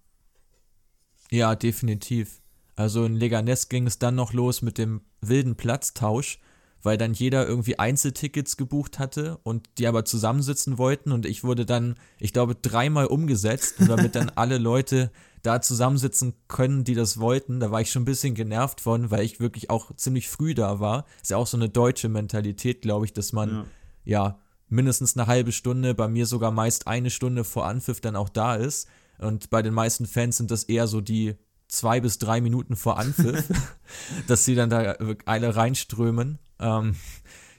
[1.29, 2.41] Ja, definitiv.
[2.75, 6.39] Also in Leganés ging es dann noch los mit dem wilden Platztausch
[6.83, 11.65] weil dann jeder irgendwie Einzeltickets gebucht hatte und die aber zusammensitzen wollten und ich wurde
[11.65, 15.11] dann, ich glaube, dreimal umgesetzt, damit dann alle Leute
[15.43, 17.59] da zusammensitzen können, die das wollten.
[17.59, 20.79] Da war ich schon ein bisschen genervt von, weil ich wirklich auch ziemlich früh da
[20.79, 21.05] war.
[21.21, 23.65] Ist ja auch so eine deutsche Mentalität, glaube ich, dass man
[24.03, 24.25] ja.
[24.25, 24.39] ja
[24.71, 28.55] mindestens eine halbe Stunde, bei mir sogar meist eine Stunde vor Anpfiff dann auch da
[28.55, 28.87] ist.
[29.19, 31.35] Und bei den meisten Fans sind das eher so die
[31.67, 33.45] zwei bis drei Minuten vor Anpfiff,
[34.27, 36.39] dass sie dann da alle reinströmen.
[36.59, 36.95] Ähm,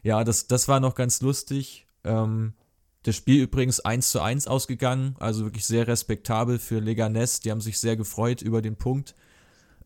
[0.02, 1.86] ja, das, das war noch ganz lustig.
[2.04, 2.54] Ähm,
[3.04, 7.42] das Spiel übrigens 1 zu 1 ausgegangen, also wirklich sehr respektabel für Leganés.
[7.42, 9.14] Die haben sich sehr gefreut über den Punkt.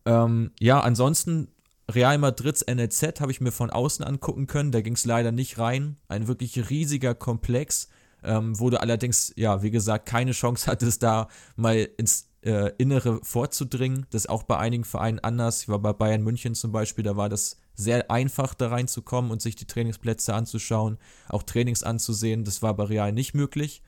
[0.05, 1.49] Ähm, ja, ansonsten
[1.89, 4.71] Real Madrids NLZ habe ich mir von außen angucken können.
[4.71, 5.97] Da ging es leider nicht rein.
[6.09, 7.87] Ein wirklich riesiger Komplex,
[8.23, 13.19] ähm, wo du allerdings, ja, wie gesagt, keine Chance hattest, da mal ins äh, Innere
[13.23, 14.05] vorzudringen.
[14.09, 15.63] Das ist auch bei einigen Vereinen anders.
[15.63, 19.41] Ich war bei Bayern München zum Beispiel, da war das sehr einfach da reinzukommen und
[19.41, 20.97] sich die Trainingsplätze anzuschauen,
[21.29, 22.43] auch Trainings anzusehen.
[22.43, 23.81] Das war bei Real nicht möglich.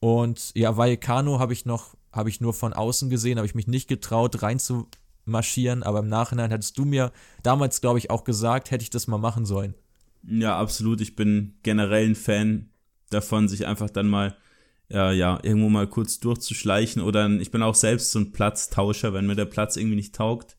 [0.00, 3.66] Und ja, Vallecano habe ich noch, habe ich nur von außen gesehen, habe ich mich
[3.66, 4.42] nicht getraut,
[5.28, 7.12] reinzumarschieren, aber im Nachhinein hattest du mir
[7.42, 9.74] damals, glaube ich, auch gesagt, hätte ich das mal machen sollen.
[10.24, 11.00] Ja, absolut.
[11.00, 12.70] Ich bin generell ein Fan
[13.10, 14.36] davon, sich einfach dann mal
[14.90, 19.26] ja, ja, irgendwo mal kurz durchzuschleichen oder ich bin auch selbst so ein Platztauscher, wenn
[19.26, 20.56] mir der Platz irgendwie nicht taugt,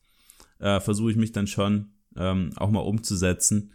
[0.59, 3.73] äh, versuche ich mich dann schon ähm, auch mal umzusetzen.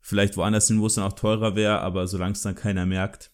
[0.00, 3.30] Vielleicht woanders hin, wo es dann auch teurer wäre, aber solange es dann keiner merkt.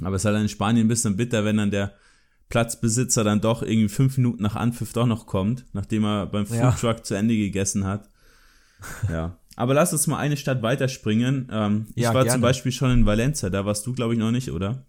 [0.00, 1.94] Aber es ist halt in Spanien ein bisschen bitter, wenn dann der
[2.52, 6.98] Platzbesitzer dann doch irgendwie fünf Minuten nach Anpfiff doch noch kommt, nachdem er beim Foodtruck
[6.98, 7.02] ja.
[7.02, 8.10] zu Ende gegessen hat.
[9.08, 9.38] Ja.
[9.56, 11.48] Aber lass uns mal eine Stadt weiterspringen.
[11.50, 12.30] Ähm, ja, ich war gerne.
[12.32, 14.84] zum Beispiel schon in Valencia, da warst du, glaube ich, noch nicht, oder?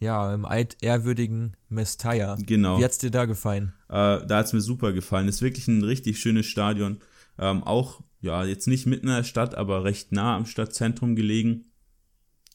[0.00, 2.36] Ja, im altehrwürdigen Mestalla.
[2.40, 2.80] Genau.
[2.80, 3.72] Wie hat's dir da gefallen?
[3.88, 5.28] Äh, da hat's mir super gefallen.
[5.28, 6.98] Ist wirklich ein richtig schönes Stadion.
[7.38, 11.66] Ähm, auch, ja, jetzt nicht mitten in der Stadt, aber recht nah am Stadtzentrum gelegen.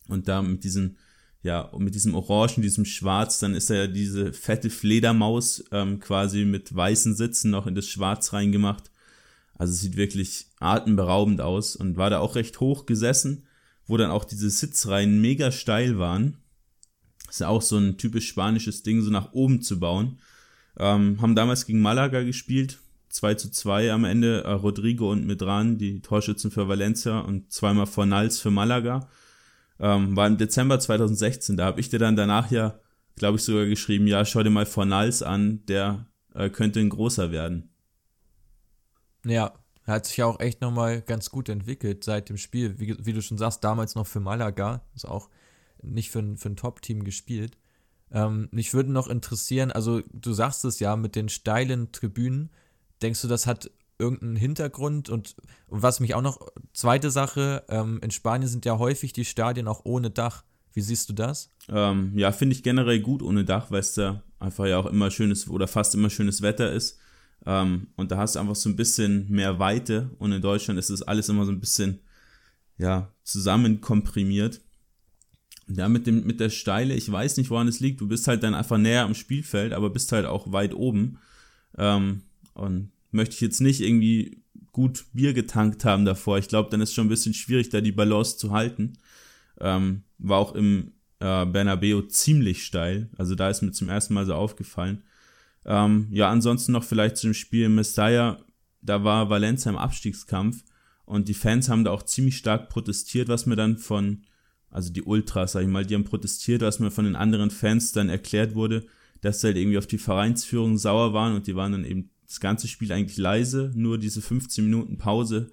[0.09, 0.97] Und da mit diesem,
[1.43, 6.45] ja, mit diesem Orangen, diesem Schwarz, dann ist da ja diese fette Fledermaus ähm, quasi
[6.45, 8.91] mit weißen Sitzen noch in das Schwarz reingemacht.
[9.55, 13.43] Also sieht wirklich atemberaubend aus und war da auch recht hoch gesessen,
[13.87, 16.37] wo dann auch diese Sitzreihen mega steil waren.
[17.29, 20.19] ist ja auch so ein typisch spanisches Ding, so nach oben zu bauen.
[20.77, 24.43] Ähm, haben damals gegen Malaga gespielt, 2 zu 2 am Ende.
[24.43, 29.09] Äh, Rodrigo und Medran, die Torschützen für Valencia und zweimal Fornals für Malaga.
[29.81, 31.57] Ähm, war im Dezember 2016.
[31.57, 32.79] Da habe ich dir dann danach ja,
[33.15, 37.31] glaube ich, sogar geschrieben, ja, schau dir mal Fornals an, der äh, könnte ein großer
[37.31, 37.69] werden.
[39.25, 39.53] Ja,
[39.85, 42.79] hat sich ja auch echt nochmal ganz gut entwickelt seit dem Spiel.
[42.79, 45.29] Wie, wie, du schon sagst, damals noch für Malaga, ist auch
[45.81, 47.57] nicht für, für ein Top-Team gespielt.
[48.11, 52.51] Ähm, mich würde noch interessieren, also du sagst es ja mit den steilen Tribünen,
[53.01, 55.09] Denkst du, das hat irgendeinen Hintergrund?
[55.09, 55.35] Und,
[55.67, 56.39] was mich auch noch,
[56.73, 60.43] zweite Sache, ähm, in Spanien sind ja häufig die Stadien auch ohne Dach.
[60.73, 61.49] Wie siehst du das?
[61.69, 65.11] Ähm, ja, finde ich generell gut ohne Dach, weil es da einfach ja auch immer
[65.11, 66.97] schönes oder fast immer schönes Wetter ist.
[67.45, 70.11] Ähm, und da hast du einfach so ein bisschen mehr Weite.
[70.17, 71.99] Und in Deutschland ist das alles immer so ein bisschen,
[72.77, 74.61] ja, zusammenkomprimiert.
[75.67, 78.01] Ja, mit, dem, mit der Steile, ich weiß nicht, woran es liegt.
[78.01, 81.19] Du bist halt dann einfach näher am Spielfeld, aber bist halt auch weit oben.
[81.77, 86.37] Ähm, und möchte ich jetzt nicht irgendwie gut Bier getankt haben davor.
[86.37, 88.93] Ich glaube, dann ist schon ein bisschen schwierig, da die Balance zu halten.
[89.59, 93.09] Ähm, war auch im äh, Bernabeu ziemlich steil.
[93.17, 95.03] Also da ist mir zum ersten Mal so aufgefallen.
[95.65, 98.39] Ähm, ja, ansonsten noch vielleicht zum Spiel Messiah.
[98.81, 100.63] Da war Valencia im Abstiegskampf
[101.05, 104.23] und die Fans haben da auch ziemlich stark protestiert, was mir dann von,
[104.69, 107.91] also die Ultras, sag ich mal, die haben protestiert, was mir von den anderen Fans
[107.91, 108.85] dann erklärt wurde,
[109.19, 112.39] dass sie halt irgendwie auf die Vereinsführung sauer waren und die waren dann eben das
[112.39, 115.51] ganze Spiel eigentlich leise, nur diese 15 Minuten Pause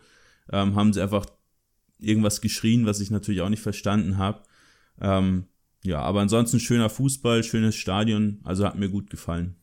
[0.53, 1.27] ähm, haben sie einfach
[1.99, 4.45] irgendwas geschrien, was ich natürlich auch nicht verstanden habe.
[5.01, 5.47] Ähm,
[5.83, 9.57] ja, aber ansonsten schöner Fußball, schönes Stadion, also hat mir gut gefallen.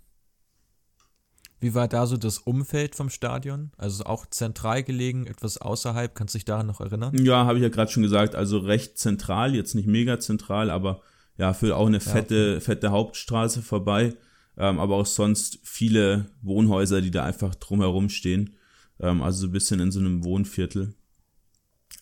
[1.62, 3.72] Wie war da so das Umfeld vom Stadion?
[3.78, 7.16] Also auch zentral gelegen, etwas außerhalb, kannst du dich daran noch erinnern?
[7.18, 11.02] Ja, habe ich ja gerade schon gesagt, also recht zentral, jetzt nicht mega zentral, aber
[11.38, 12.60] ja, führt auch eine fette, ja.
[12.60, 14.16] fette Hauptstraße vorbei,
[14.58, 18.56] ähm, aber auch sonst viele Wohnhäuser, die da einfach drumherum stehen.
[19.00, 20.94] Ähm, also so ein bisschen in so einem Wohnviertel.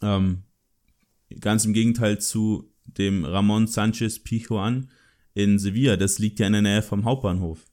[0.02, 0.44] Ähm,
[1.40, 4.90] ganz im Gegenteil zu dem Ramon Sanchez Pijuan
[5.34, 5.98] in Sevilla.
[5.98, 7.66] Das liegt ja in der Nähe vom Hauptbahnhof.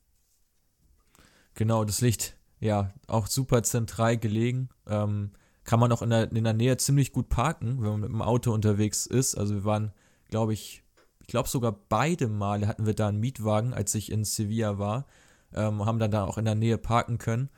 [1.55, 4.71] Genau, das liegt ja auch super zentral gelegen.
[4.87, 5.33] Ähm,
[5.65, 8.23] kann man auch in der, in der Nähe ziemlich gut parken, wenn man mit dem
[8.23, 9.35] Auto unterwegs ist.
[9.35, 9.93] Also wir waren,
[10.31, 10.90] glaube ich, ich
[11.31, 15.07] glaube sogar beide Male hatten wir da einen Mietwagen, als ich in Sevilla war.
[15.55, 17.49] Ähm, haben dann da auch in der Nähe parken können.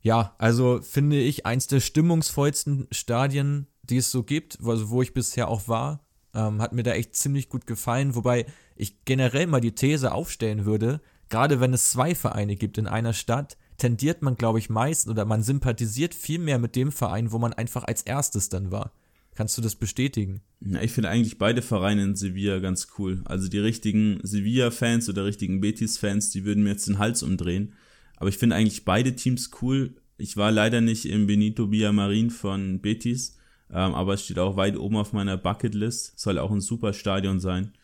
[0.00, 5.14] Ja, also finde ich eins der stimmungsvollsten Stadien, die es so gibt, also wo ich
[5.14, 6.04] bisher auch war.
[6.34, 10.64] Ähm, hat mir da echt ziemlich gut gefallen, wobei ich generell mal die These aufstellen
[10.64, 15.08] würde, gerade wenn es zwei Vereine gibt in einer Stadt, tendiert man, glaube ich, meist
[15.08, 18.92] oder man sympathisiert viel mehr mit dem Verein, wo man einfach als erstes dann war.
[19.36, 20.40] Kannst du das bestätigen?
[20.60, 23.20] Ja, ich finde eigentlich beide Vereine in Sevilla ganz cool.
[23.26, 27.74] Also die richtigen Sevilla-Fans oder richtigen Betis-Fans, die würden mir jetzt den Hals umdrehen.
[28.16, 29.94] Aber ich finde eigentlich beide Teams cool.
[30.16, 33.36] Ich war leider nicht im Benito Villamarin von Betis,
[33.70, 36.18] ähm, aber es steht auch weit oben auf meiner Bucketlist.
[36.18, 37.74] Soll auch ein super Stadion sein.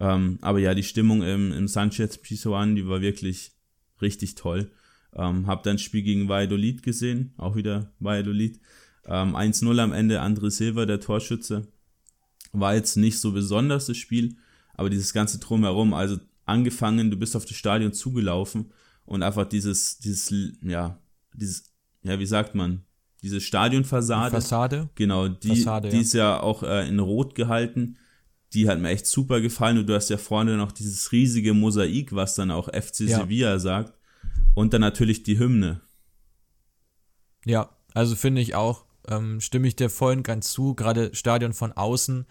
[0.00, 3.52] Ähm, aber ja, die Stimmung im, im Sanchez Pizjuan, die war wirklich
[4.00, 4.70] richtig toll.
[5.14, 8.58] Ähm, hab dann Spiel gegen Valladolid gesehen, auch wieder Valladolid.
[9.06, 11.66] Ähm, 1-0 am Ende, André Silva, der Torschütze.
[12.52, 14.36] War jetzt nicht so besonders das Spiel,
[14.74, 18.72] aber dieses ganze Drumherum, also angefangen, du bist auf das Stadion zugelaufen
[19.06, 20.98] und einfach dieses, dieses, ja,
[21.34, 22.84] dieses, ja, wie sagt man,
[23.22, 24.30] diese Stadionfassade.
[24.30, 24.88] Fassade?
[24.94, 27.96] Genau, die, Fassade, die ist ja auch äh, in Rot gehalten.
[28.52, 32.14] Die hat mir echt super gefallen und du hast ja vorne noch dieses riesige Mosaik,
[32.14, 33.18] was dann auch FC ja.
[33.18, 33.94] Sevilla sagt.
[34.54, 35.80] Und dann natürlich die Hymne.
[37.44, 41.52] Ja, also finde ich auch, ähm, stimme ich dir voll und ganz zu, gerade Stadion
[41.52, 42.26] von außen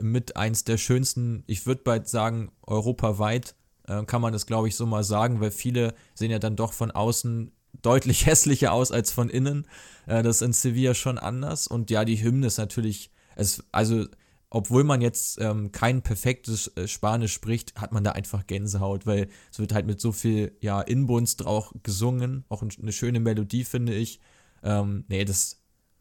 [0.00, 3.54] mit eins der schönsten, ich würde bald sagen, europaweit,
[3.86, 6.72] äh, kann man das glaube ich so mal sagen, weil viele sehen ja dann doch
[6.72, 7.52] von außen
[7.82, 9.66] deutlich hässlicher aus als von innen.
[10.06, 14.06] Äh, das ist in Sevilla schon anders und ja, die Hymne ist natürlich, es, also
[14.50, 19.28] obwohl man jetzt ähm, kein perfektes äh, Spanisch spricht, hat man da einfach Gänsehaut, weil
[19.52, 23.94] es wird halt mit so viel ja, Inbrunst auch gesungen, auch eine schöne Melodie, finde
[23.94, 24.20] ich.
[24.62, 25.57] Ähm, nee, das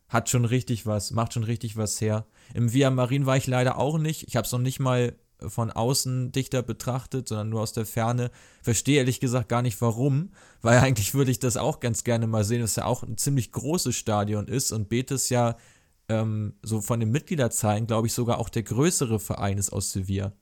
[0.10, 2.26] hat schon richtig was, macht schon richtig was her.
[2.54, 4.28] Im Via Marin war ich leider auch nicht.
[4.28, 8.32] Ich habe es noch nicht mal von außen dichter betrachtet, sondern nur aus der Ferne.
[8.62, 12.43] Verstehe ehrlich gesagt gar nicht warum, weil eigentlich würde ich das auch ganz gerne mal
[12.43, 15.58] sehen, dass ja auch ein ziemlich großes Stadion ist und Betis ja
[16.10, 20.34] ähm, so von den Mitgliederzahlen, glaube ich, sogar auch der größere Verein ist aus Sevilla.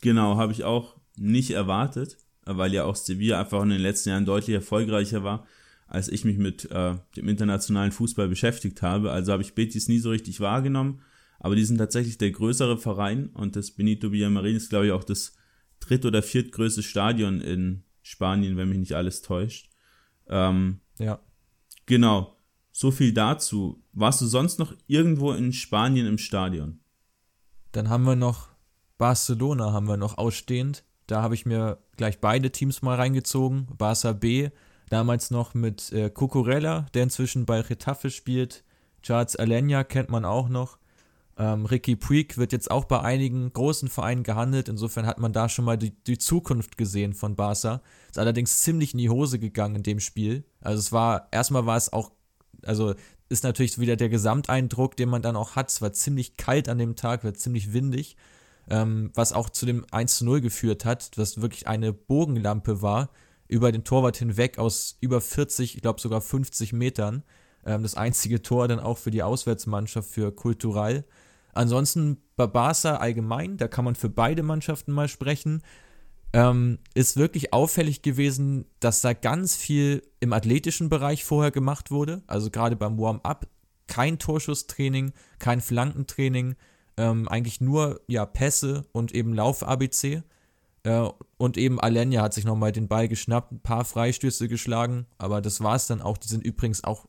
[0.00, 4.26] Genau, habe ich auch nicht erwartet, weil ja auch Sevilla einfach in den letzten Jahren
[4.26, 5.46] deutlich erfolgreicher war,
[5.94, 9.12] als ich mich mit äh, dem internationalen Fußball beschäftigt habe.
[9.12, 11.00] Also habe ich Betis nie so richtig wahrgenommen,
[11.38, 15.04] aber die sind tatsächlich der größere Verein und das Benito Villamarin ist, glaube ich, auch
[15.04, 15.36] das
[15.80, 19.70] dritt- oder viertgrößte Stadion in Spanien, wenn mich nicht alles täuscht.
[20.28, 21.20] Ähm, ja.
[21.86, 22.36] Genau.
[22.72, 23.84] So viel dazu.
[23.92, 26.80] Warst du sonst noch irgendwo in Spanien im Stadion?
[27.72, 28.48] Dann haben wir noch
[28.98, 30.84] Barcelona haben wir noch ausstehend.
[31.06, 33.68] Da habe ich mir gleich beide Teams mal reingezogen.
[33.76, 34.50] Barça B,
[34.90, 38.64] damals noch mit äh, Cucurella, der inzwischen bei Retafe spielt.
[39.02, 40.78] Charles Alenia kennt man auch noch.
[41.36, 44.68] Ähm, Ricky Puig wird jetzt auch bei einigen großen Vereinen gehandelt.
[44.68, 47.82] Insofern hat man da schon mal die, die Zukunft gesehen von Barca.
[48.08, 50.44] Ist allerdings ziemlich in die Hose gegangen in dem Spiel.
[50.60, 52.12] Also es war, erstmal war es auch
[52.66, 52.94] also
[53.28, 55.70] ist natürlich wieder der Gesamteindruck, den man dann auch hat.
[55.70, 58.16] Es war ziemlich kalt an dem Tag, war ziemlich windig,
[58.68, 63.10] ähm, was auch zu dem 1 zu 0 geführt hat, was wirklich eine Bogenlampe war,
[63.54, 67.22] über den Torwart hinweg aus über 40, ich glaube sogar 50 Metern.
[67.64, 71.04] Ähm, das einzige Tor dann auch für die Auswärtsmannschaft, für Kultural.
[71.52, 75.62] Ansonsten bei Barca allgemein, da kann man für beide Mannschaften mal sprechen
[76.34, 82.24] ähm, ist wirklich auffällig gewesen, dass da ganz viel im athletischen Bereich vorher gemacht wurde.
[82.26, 83.46] Also gerade beim Warm-up
[83.86, 86.56] kein Torschusstraining, kein Flankentraining,
[86.96, 90.24] ähm, eigentlich nur ja, Pässe und eben Lauf-ABC.
[90.82, 91.08] Äh,
[91.44, 95.60] und eben Alenia hat sich nochmal den Ball geschnappt, ein paar Freistöße geschlagen, aber das
[95.62, 96.18] war es dann auch.
[96.18, 97.06] Die sind übrigens auch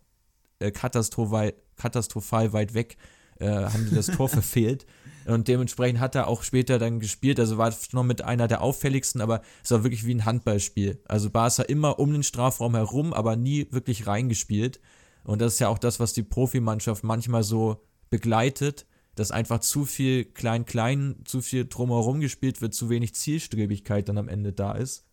[0.59, 2.97] äh, katastrophal, katastrophal weit weg
[3.39, 4.85] äh, haben die das Tor verfehlt.
[5.25, 7.39] Und dementsprechend hat er auch später dann gespielt.
[7.39, 11.01] Also war noch mit einer der auffälligsten, aber es war wirklich wie ein Handballspiel.
[11.07, 14.79] Also Barca immer um den Strafraum herum, aber nie wirklich reingespielt.
[15.23, 19.85] Und das ist ja auch das, was die Profimannschaft manchmal so begleitet, dass einfach zu
[19.85, 25.05] viel Klein-Klein, zu viel drumherum gespielt wird, zu wenig Zielstrebigkeit dann am Ende da ist.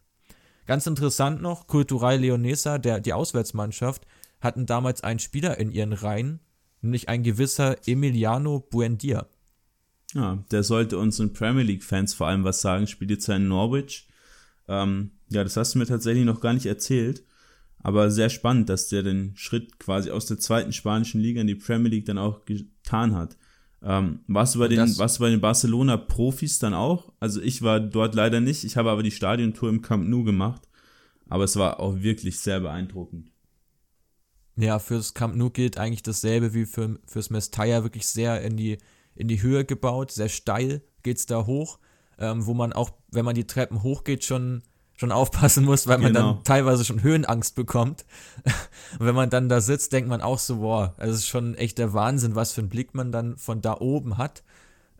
[0.67, 4.07] Ganz interessant noch, Kultural Leonesa, der, die Auswärtsmannschaft,
[4.41, 6.41] hatten damals einen Spieler in ihren Reihen,
[6.81, 9.27] nämlich ein gewisser Emiliano Buendia.
[10.15, 12.87] Ja, der sollte unseren Premier League-Fans vor allem was sagen.
[12.87, 14.09] Spielt jetzt in Norwich.
[14.69, 17.25] Ähm, ja, das hast du mir tatsächlich noch gar nicht erzählt.
[17.79, 21.55] Aber sehr spannend, dass der den Schritt quasi aus der zweiten spanischen Liga in die
[21.55, 23.37] Premier League dann auch getan hat.
[23.85, 27.12] Ähm, warst, du bei den, warst du bei den Barcelona-Profis dann auch?
[27.18, 28.64] Also ich war dort leider nicht.
[28.64, 30.68] Ich habe aber die Stadiontour im Camp Nou gemacht.
[31.29, 33.33] Aber es war auch wirklich sehr beeindruckend.
[34.57, 37.83] Ja, fürs Camp Nou gilt eigentlich dasselbe wie für, fürs Mestalla.
[37.83, 38.79] Wirklich sehr in die,
[39.14, 41.79] in die Höhe gebaut, sehr steil geht's da hoch.
[42.18, 44.62] Ähm, wo man auch, wenn man die Treppen hochgeht, schon
[45.03, 46.35] schon aufpassen muss, weil man genau.
[46.35, 48.05] dann teilweise schon Höhenangst bekommt.
[48.99, 51.79] Und wenn man dann da sitzt, denkt man auch so, boah, es ist schon echt
[51.79, 54.45] der Wahnsinn, was für einen Blick man dann von da oben hat.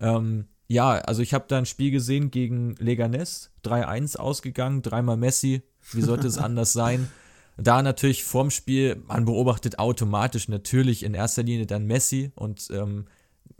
[0.01, 5.62] Ähm, ja, also ich habe da ein Spiel gesehen gegen Leganes, 3-1 ausgegangen, dreimal Messi,
[5.93, 7.09] wie sollte es anders sein?
[7.57, 13.05] Da natürlich vorm Spiel, man beobachtet automatisch natürlich in erster Linie dann Messi und ähm,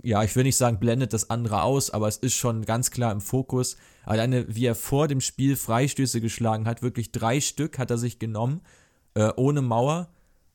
[0.03, 3.13] ja, ich will nicht sagen, blendet das andere aus, aber es ist schon ganz klar
[3.13, 3.77] im Fokus.
[4.05, 8.19] Alleine, wie er vor dem Spiel Freistöße geschlagen hat, wirklich drei Stück hat er sich
[8.19, 8.63] genommen,
[9.15, 10.09] äh, ohne Mauer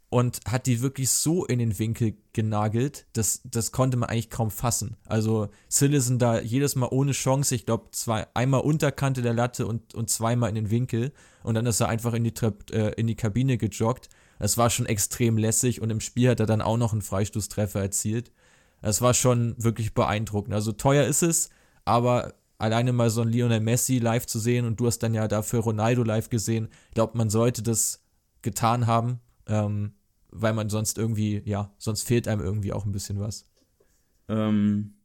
[0.10, 4.52] und hat die wirklich so in den Winkel genagelt, das, das konnte man eigentlich kaum
[4.52, 4.95] fassen.
[5.06, 9.93] Also Citizen da jedes Mal ohne Chance, ich glaube, zwei, einmal Unterkante der Latte und,
[9.95, 11.12] und zweimal in den Winkel
[11.43, 14.10] und dann ist er einfach in die, Trepp, äh, in die Kabine gejoggt.
[14.39, 17.82] Das war schon extrem lässig und im Spiel hat er dann auch noch einen Freistoßtreffer
[17.82, 18.32] erzielt.
[18.82, 20.54] Es war schon wirklich beeindruckend.
[20.54, 21.50] Also teuer ist es,
[21.86, 25.28] aber alleine mal so ein Lionel Messi live zu sehen und du hast dann ja
[25.28, 28.04] dafür Ronaldo live gesehen, ich glaube, man sollte das
[28.42, 29.94] getan haben, ähm,
[30.30, 33.46] weil man sonst irgendwie, ja, sonst fehlt einem irgendwie auch ein bisschen was.
[34.28, 34.96] Ähm,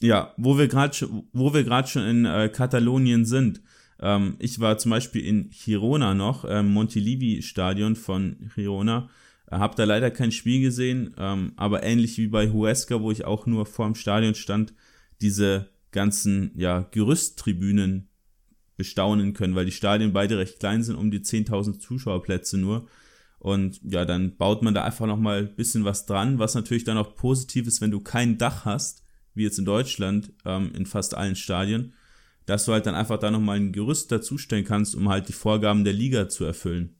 [0.00, 3.60] ja, wo wir gerade schon in äh, Katalonien sind.
[4.00, 9.10] Ähm, ich war zum Beispiel in Girona noch, ähm, Montilivi Stadion von Girona.
[9.50, 13.46] Hab da leider kein Spiel gesehen, ähm, aber ähnlich wie bei Huesca, wo ich auch
[13.46, 14.74] nur vorm Stadion stand,
[15.20, 18.08] diese ganzen ja, Gerüsttribünen
[18.76, 22.86] bestaunen können, weil die Stadien beide recht klein sind, um die 10.000 Zuschauerplätze nur.
[23.38, 26.98] Und ja, dann baut man da einfach nochmal ein bisschen was dran, was natürlich dann
[26.98, 29.02] auch positiv ist, wenn du kein Dach hast,
[29.34, 31.92] wie jetzt in Deutschland, ähm, in fast allen Stadien,
[32.46, 35.84] dass du halt dann einfach da nochmal ein Gerüst dazustellen kannst, um halt die Vorgaben
[35.84, 36.97] der Liga zu erfüllen.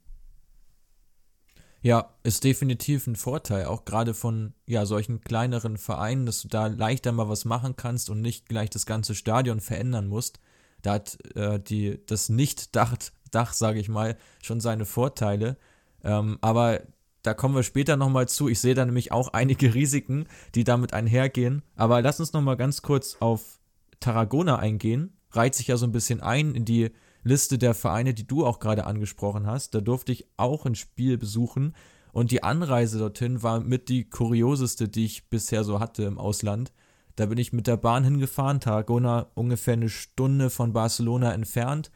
[1.81, 6.67] Ja, ist definitiv ein Vorteil, auch gerade von ja, solchen kleineren Vereinen, dass du da
[6.67, 10.41] leichter mal was machen kannst und nicht gleich das ganze Stadion verändern musst.
[10.83, 12.97] Da hat äh, die, das Nicht-Dach,
[13.31, 15.57] Dach, sage ich mal, schon seine Vorteile.
[16.03, 16.83] Ähm, aber
[17.23, 18.49] da kommen wir später nochmal zu.
[18.49, 21.63] Ich sehe da nämlich auch einige Risiken, die damit einhergehen.
[21.77, 23.61] Aber lass uns nochmal ganz kurz auf
[24.01, 25.13] Tarragona eingehen.
[25.31, 26.91] Reiht sich ja so ein bisschen ein in die
[27.29, 29.75] Liste der Vereine, die du auch gerade angesprochen hast.
[29.75, 31.75] Da durfte ich auch ein Spiel besuchen
[32.13, 36.73] und die Anreise dorthin war mit die kurioseste, die ich bisher so hatte im Ausland.
[37.17, 41.91] Da bin ich mit der Bahn hingefahren, Tarragona ungefähr eine Stunde von Barcelona entfernt.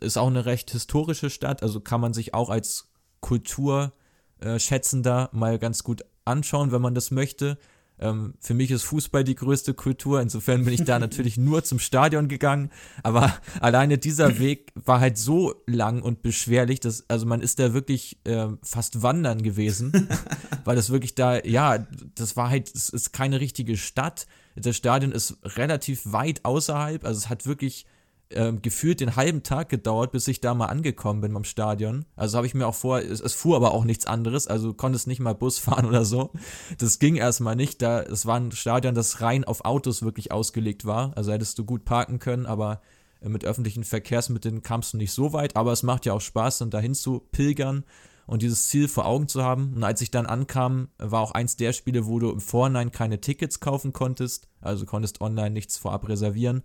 [0.00, 5.84] Ist auch eine recht historische Stadt, also kann man sich auch als Kulturschätzender mal ganz
[5.84, 7.58] gut anschauen, wenn man das möchte.
[8.04, 10.20] Ähm, für mich ist Fußball die größte Kultur.
[10.20, 12.70] Insofern bin ich da natürlich nur zum Stadion gegangen.
[13.02, 17.72] Aber alleine dieser Weg war halt so lang und beschwerlich, dass, also man ist da
[17.72, 20.08] wirklich äh, fast wandern gewesen,
[20.64, 24.26] weil das wirklich da, ja, das war halt, es ist keine richtige Stadt.
[24.54, 27.04] Das Stadion ist relativ weit außerhalb.
[27.04, 27.86] Also es hat wirklich
[28.30, 32.04] ähm, gefühlt den halben Tag gedauert, bis ich da mal angekommen bin beim Stadion.
[32.16, 35.06] Also habe ich mir auch vor, es, es, fuhr aber auch nichts anderes, also konntest
[35.06, 36.32] nicht mal Bus fahren oder so.
[36.78, 40.84] Das ging erstmal nicht, da es war ein Stadion, das rein auf Autos wirklich ausgelegt
[40.84, 41.16] war.
[41.16, 42.80] Also hättest du gut parken können, aber
[43.20, 46.58] äh, mit öffentlichen Verkehrsmitteln kamst du nicht so weit, aber es macht ja auch Spaß,
[46.58, 47.84] dann dahin zu pilgern
[48.26, 49.74] und dieses Ziel vor Augen zu haben.
[49.74, 53.20] Und als ich dann ankam, war auch eins der Spiele, wo du im Vorhinein keine
[53.20, 56.62] Tickets kaufen konntest, also konntest online nichts vorab reservieren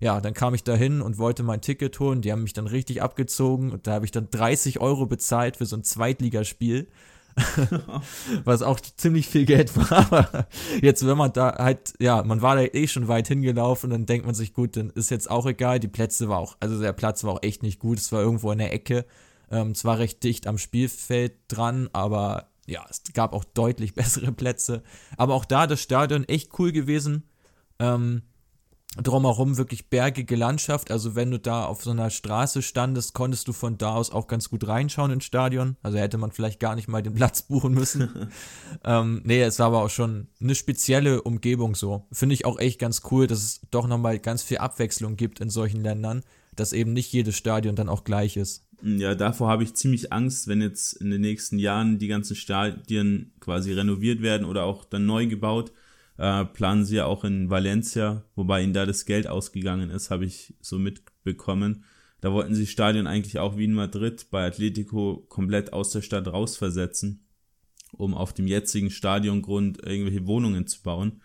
[0.00, 2.22] ja, dann kam ich da hin und wollte mein Ticket holen.
[2.22, 5.66] Die haben mich dann richtig abgezogen und da habe ich dann 30 Euro bezahlt für
[5.66, 6.88] so ein Zweitligaspiel.
[8.44, 9.92] was auch ziemlich viel Geld war.
[10.12, 10.46] Aber
[10.80, 14.26] jetzt, wenn man da halt, ja, man war da eh schon weit hingelaufen, dann denkt
[14.26, 15.78] man sich, gut, dann ist jetzt auch egal.
[15.78, 17.98] Die Plätze war auch, also der Platz war auch echt nicht gut.
[17.98, 19.04] Es war irgendwo in der Ecke.
[19.50, 24.82] Ähm, zwar recht dicht am Spielfeld dran, aber ja, es gab auch deutlich bessere Plätze.
[25.16, 27.24] Aber auch da das Stadion echt cool gewesen.
[27.78, 28.22] Ähm,
[29.02, 30.90] drumherum wirklich bergige Landschaft.
[30.90, 34.26] Also wenn du da auf so einer Straße standest, konntest du von da aus auch
[34.26, 35.76] ganz gut reinschauen ins Stadion.
[35.82, 38.30] Also hätte man vielleicht gar nicht mal den Platz buchen müssen.
[38.84, 42.06] ähm, nee, es war aber auch schon eine spezielle Umgebung so.
[42.12, 45.50] Finde ich auch echt ganz cool, dass es doch nochmal ganz viel Abwechslung gibt in
[45.50, 46.22] solchen Ländern,
[46.54, 48.66] dass eben nicht jedes Stadion dann auch gleich ist.
[48.82, 53.32] Ja, davor habe ich ziemlich Angst, wenn jetzt in den nächsten Jahren die ganzen Stadien
[53.40, 55.72] quasi renoviert werden oder auch dann neu gebaut
[56.18, 60.24] äh, planen sie ja auch in Valencia, wobei ihnen da das Geld ausgegangen ist, habe
[60.24, 61.84] ich so mitbekommen.
[62.20, 66.26] Da wollten sie Stadion eigentlich auch wie in Madrid bei Atletico komplett aus der Stadt
[66.26, 67.26] rausversetzen,
[67.92, 71.20] um auf dem jetzigen Stadiongrund irgendwelche Wohnungen zu bauen.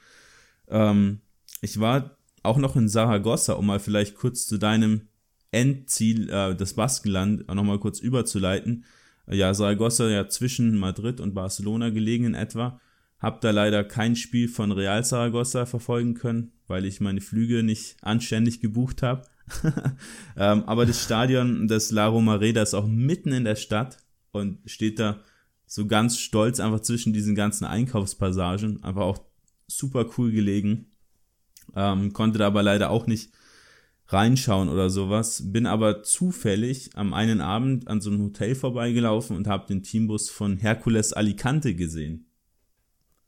[0.68, 1.22] Ähm,
[1.62, 5.08] ich war auch noch in Saragossa, um mal vielleicht kurz zu deinem
[5.52, 8.86] Endziel, äh, das Baskenland, nochmal kurz überzuleiten.
[9.28, 12.82] Ja, Saragossa ja zwischen Madrid und Barcelona gelegen in etwa.
[13.22, 17.97] Hab da leider kein Spiel von Real Saragossa verfolgen können, weil ich meine Flüge nicht
[18.01, 19.28] anständig gebucht habe.
[20.38, 23.97] ähm, aber das Stadion des La Romareda ist auch mitten in der Stadt
[24.32, 25.19] und steht da
[25.67, 28.84] so ganz stolz einfach zwischen diesen ganzen Einkaufspassagen.
[28.84, 29.19] Einfach auch
[29.67, 30.88] super cool gelegen.
[31.76, 33.32] Ähm, konnte da aber leider auch nicht
[34.07, 35.51] reinschauen oder sowas.
[35.51, 40.32] Bin aber zufällig am einen Abend an so einem Hotel vorbeigelaufen und habe den Teambus
[40.32, 42.31] von Hercules Alicante gesehen.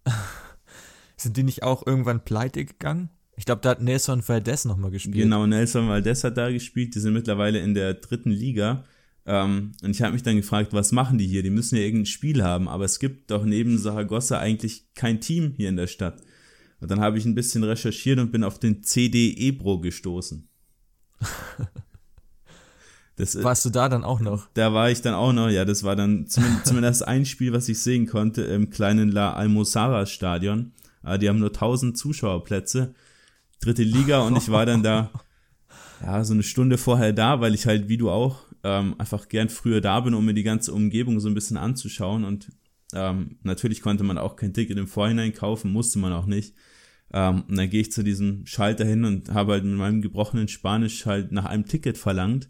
[1.18, 3.10] Sind die nicht auch irgendwann pleite gegangen?
[3.36, 5.16] Ich glaube, da hat Nelson Valdez nochmal gespielt.
[5.16, 6.94] Genau, Nelson Valdez hat da gespielt.
[6.96, 8.84] Die sind mittlerweile in der dritten Liga.
[9.26, 11.42] Ähm, und ich habe mich dann gefragt, was machen die hier?
[11.42, 12.68] Die müssen ja irgendein Spiel haben.
[12.68, 16.22] Aber es gibt doch neben Saragossa eigentlich kein Team hier in der Stadt.
[16.80, 20.48] Und dann habe ich ein bisschen recherchiert und bin auf den CD Ebro gestoßen.
[23.16, 24.48] Das, äh, Warst du da dann auch noch?
[24.54, 27.70] Da war ich dann auch noch, ja, das war dann zumindest, zumindest ein Spiel, was
[27.70, 30.74] ich sehen konnte im kleinen La Almosara Stadion.
[31.04, 32.96] Ah, die haben nur 1000 Zuschauerplätze
[33.60, 35.12] dritte Liga und ich war dann da,
[36.02, 39.50] ja, so eine Stunde vorher da, weil ich halt, wie du auch, ähm, einfach gern
[39.50, 42.52] früher da bin, um mir die ganze Umgebung so ein bisschen anzuschauen und
[42.94, 46.56] ähm, natürlich konnte man auch kein Ticket im Vorhinein kaufen, musste man auch nicht.
[47.12, 50.48] Ähm, und dann gehe ich zu diesem Schalter hin und habe halt mit meinem gebrochenen
[50.48, 52.50] Spanisch halt nach einem Ticket verlangt.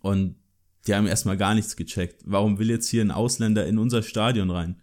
[0.00, 0.36] Und
[0.86, 2.22] die haben erstmal gar nichts gecheckt.
[2.24, 4.80] Warum will jetzt hier ein Ausländer in unser Stadion rein?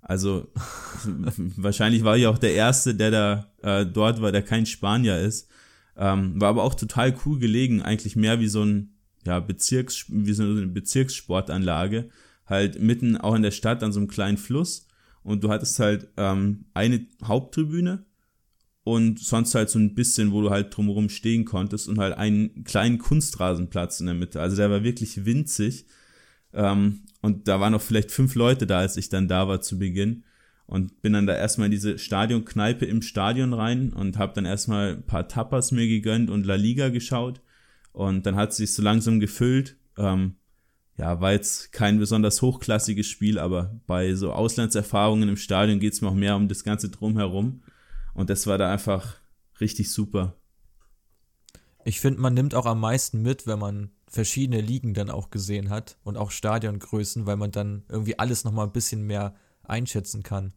[0.00, 0.52] Also
[1.56, 5.48] wahrscheinlich war ich auch der Erste, der da äh, dort war, der kein Spanier ist.
[5.96, 10.32] Ähm, war aber auch total cool gelegen, eigentlich mehr wie so ein ja, Bezirks, wie
[10.32, 12.10] so eine Bezirkssportanlage,
[12.46, 14.88] halt mitten auch in der Stadt an so einem kleinen Fluss.
[15.22, 18.04] Und du hattest halt ähm, eine Haupttribüne
[18.84, 22.64] und sonst halt so ein bisschen, wo du halt drumherum stehen konntest und halt einen
[22.64, 24.40] kleinen Kunstrasenplatz in der Mitte.
[24.40, 25.86] Also der war wirklich winzig.
[26.52, 29.78] Ähm, und da waren noch vielleicht fünf Leute da, als ich dann da war zu
[29.78, 30.24] Beginn.
[30.66, 34.96] Und bin dann da erstmal in diese Stadionkneipe im Stadion rein und habe dann erstmal
[34.96, 37.40] ein paar Tapas mir gegönnt und La Liga geschaut.
[37.92, 39.76] Und dann hat es sich so langsam gefüllt.
[39.96, 40.36] Ähm,
[40.98, 46.02] ja, war jetzt kein besonders hochklassiges Spiel, aber bei so Auslandserfahrungen im Stadion geht es
[46.02, 47.62] mir auch mehr um das Ganze drumherum.
[48.14, 49.16] Und das war da einfach
[49.60, 50.36] richtig super.
[51.84, 55.70] Ich finde, man nimmt auch am meisten mit, wenn man verschiedene Ligen dann auch gesehen
[55.70, 59.34] hat und auch Stadiongrößen, weil man dann irgendwie alles nochmal ein bisschen mehr
[59.64, 60.54] einschätzen kann.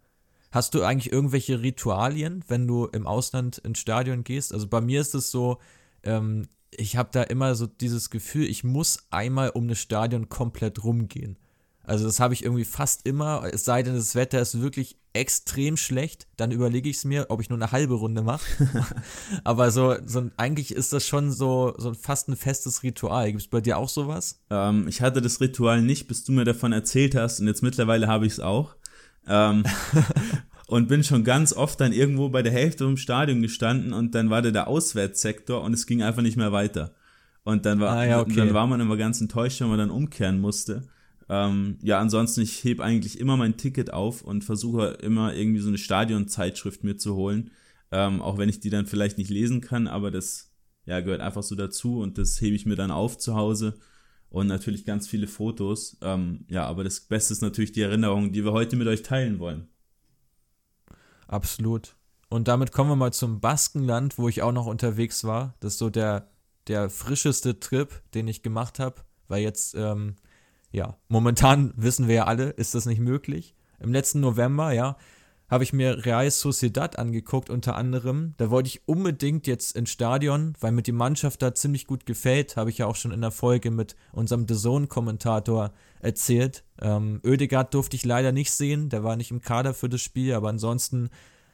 [0.51, 4.53] Hast du eigentlich irgendwelche Ritualien, wenn du im Ausland ins Stadion gehst?
[4.53, 5.57] Also bei mir ist es so,
[6.03, 10.83] ähm, ich habe da immer so dieses Gefühl, ich muss einmal um das Stadion komplett
[10.83, 11.37] rumgehen.
[11.87, 15.77] Also das habe ich irgendwie fast immer, es sei denn, das Wetter ist wirklich extrem
[15.77, 18.45] schlecht, dann überlege ich es mir, ob ich nur eine halbe Runde mache.
[19.45, 23.27] Aber so, so eigentlich ist das schon so, so fast ein festes Ritual.
[23.27, 24.41] Gibt es bei dir auch sowas?
[24.49, 28.07] Ähm, ich hatte das Ritual nicht, bis du mir davon erzählt hast und jetzt mittlerweile
[28.07, 28.75] habe ich es auch.
[29.25, 29.63] Ähm,
[30.67, 34.29] und bin schon ganz oft dann irgendwo bei der Hälfte im Stadion gestanden und dann
[34.29, 36.93] war da der Auswärtssektor und es ging einfach nicht mehr weiter.
[37.45, 38.35] Und dann war, ah, ja, okay.
[38.35, 40.83] dann war man immer ganz enttäuscht, wenn man dann umkehren musste.
[41.29, 45.67] Ähm, ja, ansonsten, ich heb eigentlich immer mein Ticket auf und versuche immer irgendwie so
[45.67, 47.51] eine Stadionzeitschrift mir zu holen.
[47.91, 50.53] Ähm, auch wenn ich die dann vielleicht nicht lesen kann, aber das
[50.85, 53.79] ja, gehört einfach so dazu und das hebe ich mir dann auf zu Hause.
[54.29, 55.97] Und natürlich ganz viele Fotos.
[56.01, 59.39] Ähm, ja, aber das Beste ist natürlich die Erinnerung, die wir heute mit euch teilen
[59.39, 59.69] wollen.
[61.27, 61.95] Absolut.
[62.29, 65.55] Und damit kommen wir mal zum Baskenland, wo ich auch noch unterwegs war.
[65.61, 66.29] Das ist so der,
[66.67, 70.17] der frischeste Trip, den ich gemacht habe, weil jetzt ähm,
[70.71, 73.55] ja, momentan wissen wir ja alle, ist das nicht möglich.
[73.79, 74.97] Im letzten November, ja,
[75.49, 78.33] habe ich mir Real Sociedad angeguckt, unter anderem.
[78.37, 82.57] Da wollte ich unbedingt jetzt ins Stadion, weil mir die Mannschaft da ziemlich gut gefällt.
[82.57, 86.65] Habe ich ja auch schon in der Folge mit unserem The Zone-Kommentator erzählt.
[86.81, 90.33] Ähm, Oedegaard durfte ich leider nicht sehen, der war nicht im Kader für das Spiel,
[90.33, 91.09] aber ansonsten,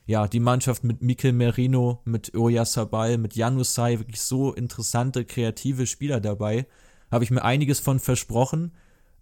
[0.08, 5.86] ja, die Mannschaft mit Mikel Merino, mit Oya Sabal, mit Janusai, wirklich so interessante, kreative
[5.86, 6.66] Spieler dabei.
[7.12, 8.72] Habe ich mir einiges von versprochen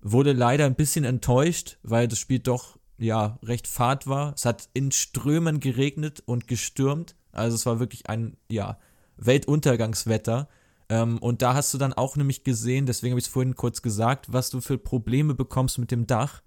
[0.02, 4.34] wurde leider ein bisschen enttäuscht, weil das Spiel doch ja recht fad war.
[4.36, 7.16] Es hat in Strömen geregnet und gestürmt.
[7.32, 8.78] Also es war wirklich ein ja
[9.18, 10.49] Weltuntergangswetter.
[10.89, 13.82] Ähm, und da hast du dann auch nämlich gesehen, deswegen habe ich es vorhin kurz
[13.82, 16.41] gesagt, was du für Probleme bekommst mit dem Dach.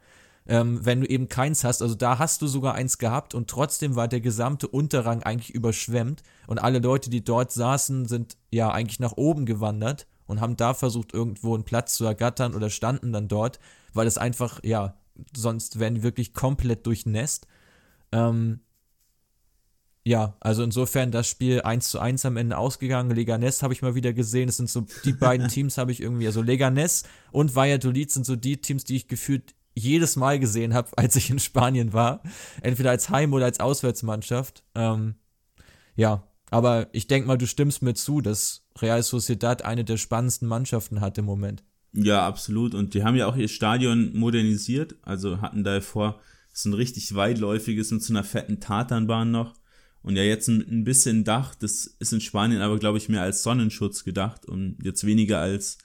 [0.46, 1.82] ähm, wenn du eben keins hast.
[1.82, 6.22] Also da hast du sogar eins gehabt und trotzdem war der gesamte Unterrang eigentlich überschwemmt
[6.46, 10.74] und alle Leute, die dort saßen, sind ja eigentlich nach oben gewandert und haben da
[10.74, 13.58] versucht, irgendwo einen Platz zu ergattern oder standen dann dort,
[13.92, 14.96] weil es einfach, ja,
[15.36, 17.46] sonst wären die wirklich komplett durchnässt.
[18.12, 18.60] Ähm,
[20.06, 23.10] ja, also insofern das Spiel 1 zu 1 am Ende ausgegangen.
[23.10, 24.48] Leganes habe ich mal wieder gesehen.
[24.48, 28.36] Es sind so die beiden Teams habe ich irgendwie, also Leganes und Valladolid sind so
[28.36, 32.22] die Teams, die ich gefühlt jedes Mal gesehen habe, als ich in Spanien war.
[32.60, 34.62] Entweder als Heim- oder als Auswärtsmannschaft.
[34.74, 35.14] Ähm,
[35.96, 40.48] ja, aber ich denke mal, du stimmst mir zu, dass Real Sociedad eine der spannendsten
[40.48, 41.62] Mannschaften hat im Moment.
[41.92, 42.74] Ja, absolut.
[42.74, 44.96] Und die haben ja auch ihr Stadion modernisiert.
[45.02, 46.20] Also hatten da vor,
[46.54, 49.54] so ein richtig weitläufiges mit so einer fetten Tatanbahn noch.
[50.02, 53.42] Und ja, jetzt ein, bisschen Dach, das ist in Spanien aber, glaube ich, mehr als
[53.42, 55.78] Sonnenschutz gedacht und jetzt weniger als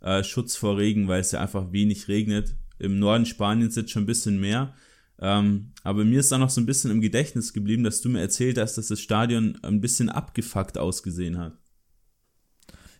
[0.00, 2.54] äh, Schutz vor Regen, weil es ja einfach wenig regnet.
[2.78, 4.74] Im Norden Spaniens jetzt schon ein bisschen mehr.
[5.18, 8.20] Ähm, aber mir ist da noch so ein bisschen im Gedächtnis geblieben, dass du mir
[8.20, 11.58] erzählt hast, dass das Stadion ein bisschen abgefuckt ausgesehen hat.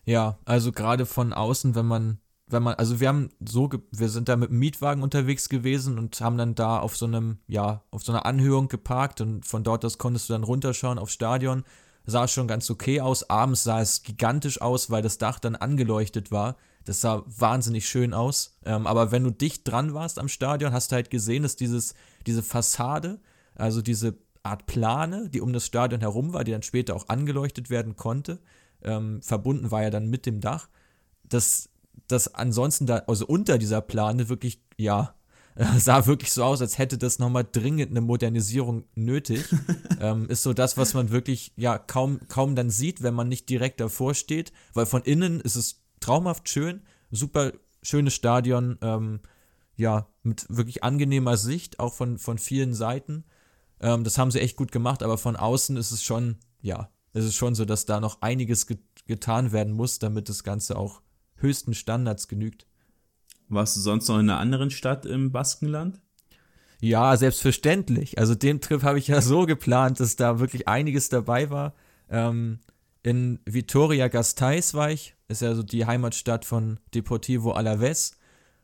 [0.07, 4.29] Ja, also gerade von außen, wenn man, wenn man, also wir haben so, wir sind
[4.29, 8.03] da mit dem Mietwagen unterwegs gewesen und haben dann da auf so einem, ja, auf
[8.03, 11.65] so einer Anhöhung geparkt und von dort aus konntest du dann runterschauen aufs Stadion.
[12.05, 13.29] Sah schon ganz okay aus.
[13.29, 16.55] Abends sah es gigantisch aus, weil das Dach dann angeleuchtet war.
[16.85, 18.57] Das sah wahnsinnig schön aus.
[18.63, 21.95] Ähm, aber wenn du dicht dran warst am Stadion, hast du halt gesehen, dass dieses,
[22.25, 23.19] diese Fassade,
[23.55, 27.69] also diese Art Plane, die um das Stadion herum war, die dann später auch angeleuchtet
[27.69, 28.39] werden konnte,
[28.83, 30.69] ähm, verbunden war ja dann mit dem Dach,
[31.23, 31.69] dass
[32.07, 35.13] das ansonsten da, also unter dieser Plane wirklich, ja,
[35.77, 39.43] sah wirklich so aus, als hätte das nochmal dringend eine Modernisierung nötig.
[39.99, 43.49] ähm, ist so das, was man wirklich ja kaum, kaum dann sieht, wenn man nicht
[43.49, 49.21] direkt davor steht, weil von innen ist es traumhaft schön, super schönes Stadion, ähm,
[49.75, 53.23] ja, mit wirklich angenehmer Sicht, auch von, von vielen Seiten.
[53.79, 57.25] Ähm, das haben sie echt gut gemacht, aber von außen ist es schon, ja, ist
[57.25, 61.01] es schon so, dass da noch einiges get getan werden muss, damit das Ganze auch
[61.35, 62.67] höchsten Standards genügt.
[63.47, 66.01] Warst du sonst noch in einer anderen Stadt im Baskenland?
[66.81, 68.17] Ja, selbstverständlich.
[68.17, 71.73] Also den Trip habe ich ja so geplant, dass da wirklich einiges dabei war.
[72.09, 72.59] Ähm,
[73.01, 78.17] in Vitoria Gasteiz war ich, ist ja so die Heimatstadt von Deportivo Alaves.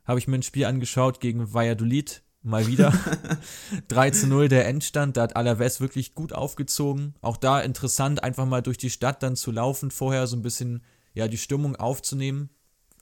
[0.04, 2.94] Habe ich mir ein Spiel angeschaut gegen Valladolid, mal wieder.
[3.88, 7.16] 3 zu 0 der Endstand, da hat Alaves wirklich gut aufgezogen.
[7.22, 10.84] Auch da interessant, einfach mal durch die Stadt dann zu laufen, vorher so ein bisschen,
[11.14, 12.50] ja, die Stimmung aufzunehmen.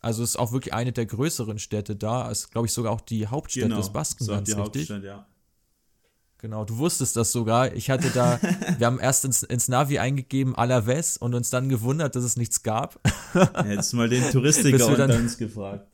[0.02, 3.28] Also ist auch wirklich eine der größeren Städte da, ist glaube ich sogar auch die
[3.28, 4.90] Hauptstadt genau, des Baskenlands, so richtig?
[4.90, 5.28] Hauptstadt, ja.
[6.40, 7.76] Genau, du wusstest das sogar.
[7.76, 8.40] Ich hatte da,
[8.80, 12.64] wir haben erst ins, ins Navi eingegeben Alaves und uns dann gewundert, dass es nichts
[12.64, 13.00] gab.
[13.70, 15.91] Jetzt mal den Touristiker unter uns gefragt.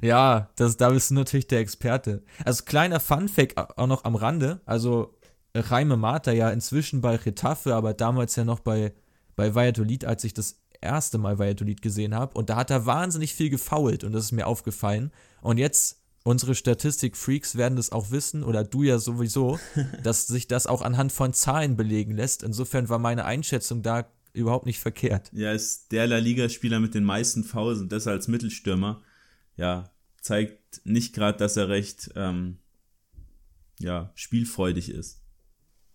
[0.00, 2.22] Ja, das, da bist du natürlich der Experte.
[2.44, 4.60] Also kleiner Funfact auch noch am Rande.
[4.64, 5.18] Also
[5.54, 8.92] Jaime Mata ja inzwischen bei Retafe, aber damals ja noch bei,
[9.36, 12.36] bei Valladolid, als ich das erste Mal Valladolid gesehen habe.
[12.36, 15.12] Und da hat er wahnsinnig viel gefault und das ist mir aufgefallen.
[15.40, 19.58] Und jetzt unsere Statistik-Freaks werden das auch wissen, oder du ja sowieso,
[20.02, 22.42] dass sich das auch anhand von Zahlen belegen lässt.
[22.42, 25.30] Insofern war meine Einschätzung da überhaupt nicht verkehrt.
[25.32, 29.02] Ja, ist der La Liga-Spieler mit den meisten Fouls und das als Mittelstürmer.
[29.56, 29.90] Ja,
[30.20, 32.58] zeigt nicht gerade, dass er recht ähm,
[33.78, 35.20] ja, spielfreudig ist.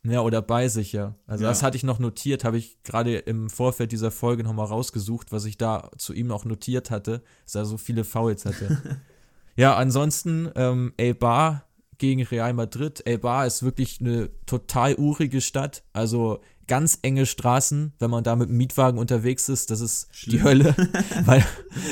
[0.04, 1.16] Ja, oder bei sich, ja.
[1.26, 1.50] Also ja.
[1.50, 5.46] das hatte ich noch notiert, habe ich gerade im Vorfeld dieser Folge nochmal rausgesucht, was
[5.46, 9.02] ich da zu ihm noch notiert hatte, dass er so viele Fouls hatte.
[9.58, 13.04] Ja, ansonsten ähm, Eibar gegen Real Madrid.
[13.08, 15.84] Eibar ist wirklich eine total urige Stadt.
[15.94, 20.38] Also ganz enge Straßen, wenn man da mit dem Mietwagen unterwegs ist, das ist Schlimm.
[20.38, 20.76] die Hölle,
[21.26, 21.46] weil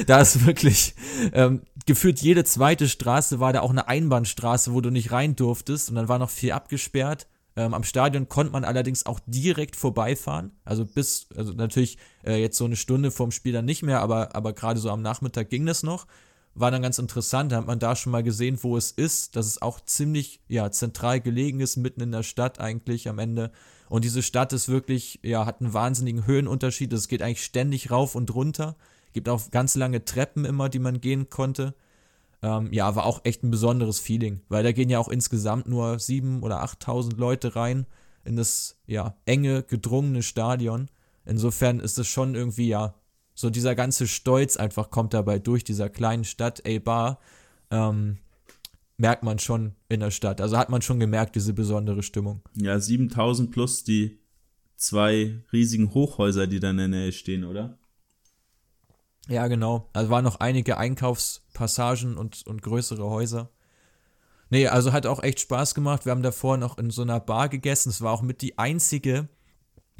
[0.08, 0.96] da ist wirklich
[1.34, 5.90] ähm, gefühlt jede zweite Straße war da auch eine Einbahnstraße, wo du nicht rein durftest
[5.90, 7.28] und dann war noch viel abgesperrt.
[7.58, 12.58] Ähm, am Stadion konnte man allerdings auch direkt vorbeifahren, also bis, also natürlich äh, jetzt
[12.58, 15.66] so eine Stunde vorm Spiel dann nicht mehr, aber, aber gerade so am Nachmittag ging
[15.66, 16.06] das noch
[16.56, 17.52] war dann ganz interessant.
[17.52, 20.72] Da hat man da schon mal gesehen, wo es ist, dass es auch ziemlich ja,
[20.72, 23.52] zentral gelegen ist, mitten in der Stadt eigentlich am Ende.
[23.90, 26.92] Und diese Stadt ist wirklich, ja, hat einen wahnsinnigen Höhenunterschied.
[26.94, 28.76] Es geht eigentlich ständig rauf und runter.
[29.14, 31.76] Gibt auch ganz lange Treppen immer, die man gehen konnte.
[32.42, 36.00] Ähm, ja, war auch echt ein besonderes Feeling, weil da gehen ja auch insgesamt nur
[36.00, 37.86] sieben oder achttausend Leute rein
[38.24, 40.90] in das, ja, enge, gedrungene Stadion.
[41.26, 42.96] Insofern ist es schon irgendwie, ja,
[43.36, 47.20] so dieser ganze Stolz einfach kommt dabei durch dieser kleinen Stadt Eibar.
[47.70, 48.18] Ähm,
[48.98, 50.40] merkt man schon in der Stadt.
[50.42, 52.42] Also hat man schon gemerkt, diese besondere Stimmung.
[52.56, 54.20] Ja, 7000 plus die
[54.78, 57.78] zwei riesigen Hochhäuser, die da in der Nähe stehen, oder?
[59.28, 59.90] Ja, genau.
[59.94, 63.50] Also waren noch einige Einkaufspassagen und, und größere Häuser.
[64.50, 66.06] Nee, also hat auch echt Spaß gemacht.
[66.06, 67.90] Wir haben davor noch in so einer Bar gegessen.
[67.90, 69.28] Es war auch mit die einzige,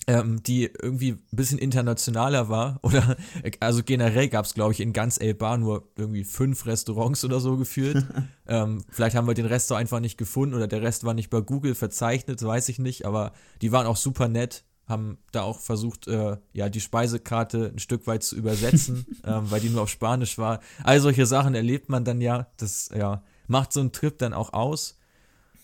[0.08, 2.80] ähm, die irgendwie ein bisschen internationaler war.
[2.84, 3.18] Oder
[3.60, 7.40] also generell gab es, glaube ich, in ganz El Bar nur irgendwie fünf Restaurants oder
[7.40, 8.06] so geführt.
[8.48, 11.30] ähm, vielleicht haben wir den Rest so einfach nicht gefunden oder der Rest war nicht
[11.30, 13.06] bei Google verzeichnet, weiß ich nicht.
[13.06, 13.32] Aber
[13.62, 18.06] die waren auch super nett haben da auch versucht, äh, ja, die Speisekarte ein Stück
[18.08, 20.60] weit zu übersetzen, ähm, weil die nur auf Spanisch war.
[20.84, 22.48] All solche Sachen erlebt man dann ja.
[22.58, 25.00] Das, ja, macht so einen Trip dann auch aus.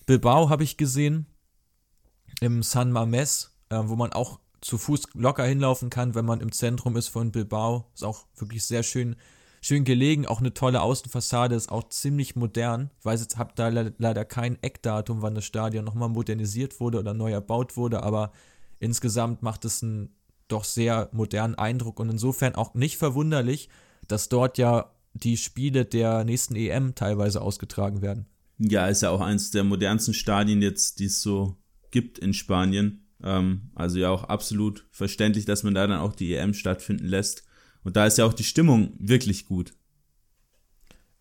[0.05, 1.27] Bilbao habe ich gesehen,
[2.39, 6.51] im San Mames, äh, wo man auch zu Fuß locker hinlaufen kann, wenn man im
[6.51, 7.85] Zentrum ist von Bilbao.
[7.95, 9.15] Ist auch wirklich sehr schön,
[9.61, 10.27] schön gelegen.
[10.27, 12.91] Auch eine tolle Außenfassade, ist auch ziemlich modern.
[12.99, 16.99] Ich weiß jetzt, habe da le leider kein Eckdatum, wann das Stadion nochmal modernisiert wurde
[16.99, 18.31] oder neu erbaut wurde, aber
[18.79, 20.15] insgesamt macht es einen
[20.47, 23.69] doch sehr modernen Eindruck und insofern auch nicht verwunderlich,
[24.07, 28.25] dass dort ja die Spiele der nächsten EM teilweise ausgetragen werden.
[28.57, 31.55] Ja, ist ja auch eines der modernsten Stadien jetzt, die es so
[31.89, 33.00] gibt in Spanien.
[33.23, 37.43] Ähm, also ja auch absolut verständlich, dass man da dann auch die EM stattfinden lässt.
[37.83, 39.73] Und da ist ja auch die Stimmung wirklich gut.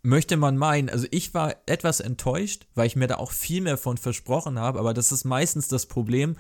[0.03, 3.77] Möchte man meinen, also ich war etwas enttäuscht, weil ich mir da auch viel mehr
[3.77, 6.37] von versprochen habe, aber das ist meistens das Problem,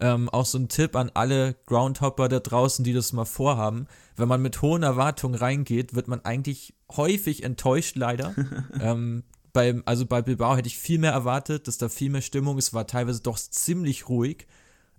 [0.00, 3.86] ähm, auch so ein Tipp an alle Groundhopper da draußen, die das mal vorhaben.
[4.16, 8.34] Wenn man mit hohen Erwartungen reingeht, wird man eigentlich häufig enttäuscht, leider.
[8.80, 12.58] ähm, bei, also bei Bilbao hätte ich viel mehr erwartet, dass da viel mehr Stimmung
[12.58, 14.46] ist, war teilweise doch ziemlich ruhig.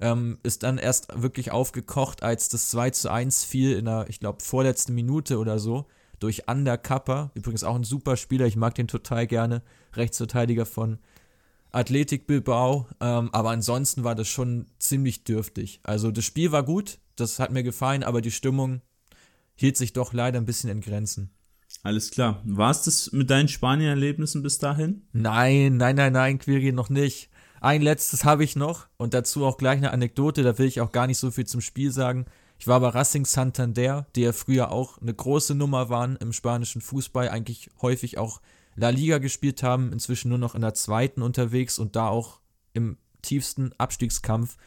[0.03, 4.19] Ähm, ist dann erst wirklich aufgekocht, als das 2 zu 1 fiel in der, ich
[4.19, 5.87] glaube, vorletzten Minute oder so,
[6.19, 7.31] durch Underkapper.
[7.35, 9.61] Übrigens auch ein super Spieler, ich mag den total gerne.
[9.95, 10.99] Rechtsverteidiger von
[11.71, 15.79] Athletik Bilbao, ähm, aber ansonsten war das schon ziemlich dürftig.
[15.83, 18.81] Also das Spiel war gut, das hat mir gefallen, aber die Stimmung
[19.55, 21.31] hielt sich doch leider ein bisschen in Grenzen.
[21.81, 22.41] Alles klar.
[22.45, 25.07] War es das mit deinen Spanien-Erlebnissen bis dahin?
[25.13, 27.29] Nein, nein, nein, nein, Quiri, noch nicht.
[27.63, 30.91] Ein letztes habe ich noch und dazu auch gleich eine Anekdote, da will ich auch
[30.91, 32.25] gar nicht so viel zum Spiel sagen.
[32.59, 36.81] Ich war bei Racing Santander, die ja früher auch eine große Nummer waren im spanischen
[36.81, 38.41] Fußball, eigentlich häufig auch
[38.75, 42.41] La Liga gespielt haben, inzwischen nur noch in der zweiten unterwegs und da auch
[42.73, 44.57] im tiefsten Abstiegskampf.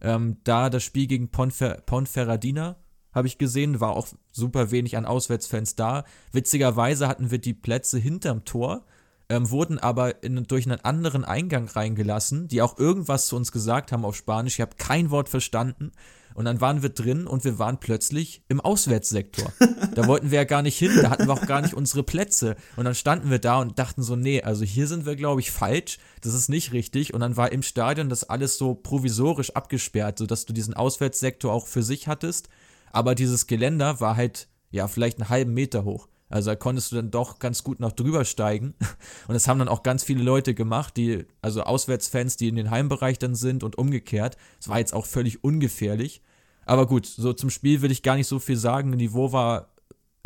[0.00, 2.76] Ähm, da das Spiel gegen Ponfer Ponferradina
[3.12, 6.04] habe ich gesehen, war auch super wenig an Auswärtsfans da.
[6.30, 8.86] Witzigerweise hatten wir die Plätze hinterm Tor,
[9.28, 13.92] ähm, wurden aber in, durch einen anderen Eingang reingelassen, die auch irgendwas zu uns gesagt
[13.92, 14.54] haben auf Spanisch.
[14.54, 15.92] Ich habe kein Wort verstanden.
[16.34, 19.52] Und dann waren wir drin und wir waren plötzlich im Auswärtssektor.
[19.94, 22.56] Da wollten wir ja gar nicht hin, da hatten wir auch gar nicht unsere Plätze.
[22.74, 25.52] Und dann standen wir da und dachten so, nee, also hier sind wir, glaube ich,
[25.52, 27.14] falsch, das ist nicht richtig.
[27.14, 31.68] Und dann war im Stadion das alles so provisorisch abgesperrt, sodass du diesen Auswärtssektor auch
[31.68, 32.48] für sich hattest.
[32.90, 36.08] Aber dieses Geländer war halt, ja, vielleicht einen halben Meter hoch.
[36.28, 38.74] Also da konntest du dann doch ganz gut noch drüber steigen.
[39.28, 42.70] Und das haben dann auch ganz viele Leute gemacht, die, also Auswärtsfans, die in den
[42.70, 44.36] Heimbereich dann sind und umgekehrt.
[44.60, 46.22] Es war jetzt auch völlig ungefährlich.
[46.66, 48.90] Aber gut, so zum Spiel will ich gar nicht so viel sagen.
[48.90, 49.74] Niveau war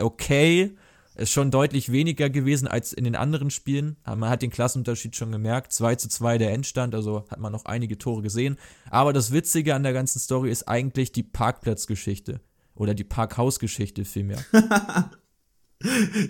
[0.01, 0.77] okay.
[1.17, 3.97] Ist schon deutlich weniger gewesen als in den anderen Spielen.
[4.07, 5.73] Man hat den Klassenunterschied schon gemerkt.
[5.73, 8.57] 2 zu 2 der Endstand, also hat man noch einige Tore gesehen.
[8.89, 12.41] Aber das Witzige an der ganzen Story ist eigentlich die Parkplatzgeschichte.
[12.77, 14.39] Oder die Parkhausgeschichte vielmehr.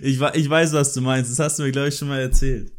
[0.01, 1.31] ich, ich weiß, was du meinst.
[1.31, 2.71] Das hast du mir, glaube ich, schon mal erzählt.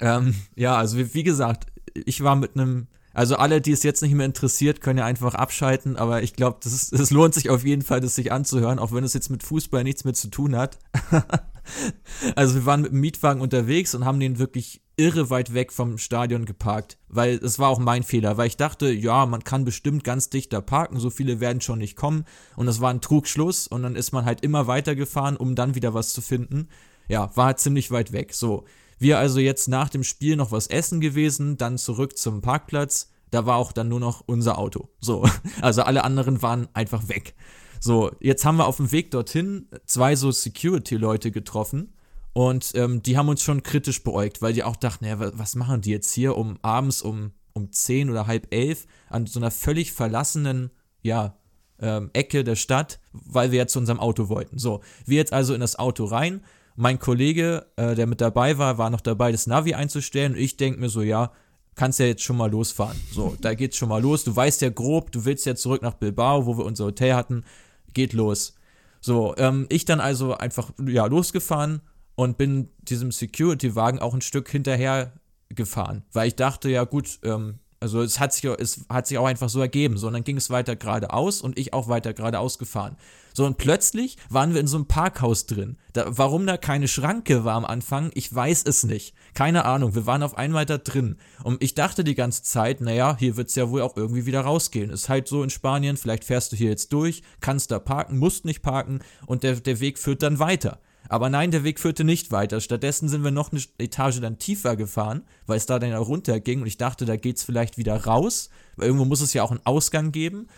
[0.00, 4.02] Ähm, ja, also wie, wie gesagt, ich war mit einem also alle, die es jetzt
[4.02, 7.82] nicht mehr interessiert, können ja einfach abschalten, aber ich glaube, es lohnt sich auf jeden
[7.82, 10.80] Fall, das sich anzuhören, auch wenn es jetzt mit Fußball nichts mehr zu tun hat.
[12.34, 15.98] also wir waren mit dem Mietwagen unterwegs und haben den wirklich irre weit weg vom
[15.98, 20.04] Stadion geparkt, weil es war auch mein Fehler, weil ich dachte, ja, man kann bestimmt
[20.04, 22.24] ganz dicht da parken, so viele werden schon nicht kommen
[22.56, 25.94] und das war ein Trugschluss und dann ist man halt immer weitergefahren, um dann wieder
[25.94, 26.68] was zu finden.
[27.08, 28.34] Ja, war halt ziemlich weit weg.
[28.34, 28.64] So,
[28.98, 33.10] wir also jetzt nach dem Spiel noch was essen gewesen, dann zurück zum Parkplatz.
[33.30, 34.88] Da war auch dann nur noch unser Auto.
[35.00, 35.26] So,
[35.60, 37.34] also alle anderen waren einfach weg.
[37.80, 41.92] So, jetzt haben wir auf dem Weg dorthin zwei so Security-Leute getroffen
[42.34, 45.80] und ähm, die haben uns schon kritisch beäugt, weil die auch dachten, ja, was machen
[45.80, 49.92] die jetzt hier um abends um, um 10 oder halb elf an so einer völlig
[49.92, 50.70] verlassenen,
[51.00, 51.38] ja,
[51.80, 54.58] ähm, Ecke der Stadt, weil wir jetzt zu unserem Auto wollten.
[54.58, 56.42] So, wir jetzt also in das Auto rein
[56.76, 60.32] mein Kollege, äh, der mit dabei war, war noch dabei, das Navi einzustellen.
[60.32, 61.32] Und ich denke mir so, ja,
[61.74, 62.98] kannst ja jetzt schon mal losfahren.
[63.12, 64.24] So, da geht's schon mal los.
[64.24, 67.44] Du weißt ja grob, du willst ja zurück nach Bilbao, wo wir unser Hotel hatten.
[67.92, 68.54] Geht los.
[69.00, 71.80] So, ähm, ich dann also einfach, ja, losgefahren
[72.14, 75.12] und bin diesem Security-Wagen auch ein Stück hinterher
[75.48, 79.26] gefahren, weil ich dachte, ja gut, ähm, Also es hat sich, es hat sich auch
[79.26, 79.98] einfach so ergeben.
[79.98, 82.96] So, und dann ging es weiter geradeaus und ich auch weiter geradeaus gefahren.
[83.34, 85.76] So, und plötzlich waren wir in so einem Parkhaus drin.
[85.92, 89.12] Da, warum da keine Schranke war am Anfang, ich weiß es nicht.
[89.34, 91.16] Keine Ahnung, wir waren auf einmal da drin.
[91.42, 94.40] Und ich dachte die ganze Zeit, naja, hier wird es ja wohl auch irgendwie wieder
[94.40, 94.88] rausgehen.
[94.88, 98.46] Ist halt so in Spanien, vielleicht fährst du hier jetzt durch, kannst da parken, musst
[98.46, 100.78] nicht parken und der, der Weg führt dann weiter.
[101.08, 102.60] Aber nein, der Weg führte nicht weiter.
[102.60, 106.66] Stattdessen sind wir noch eine Etage dann tiefer gefahren, weil es da dann runterging und
[106.66, 108.50] ich dachte, da geht's vielleicht wieder raus.
[108.76, 110.48] Weil irgendwo muss es ja auch einen Ausgang geben.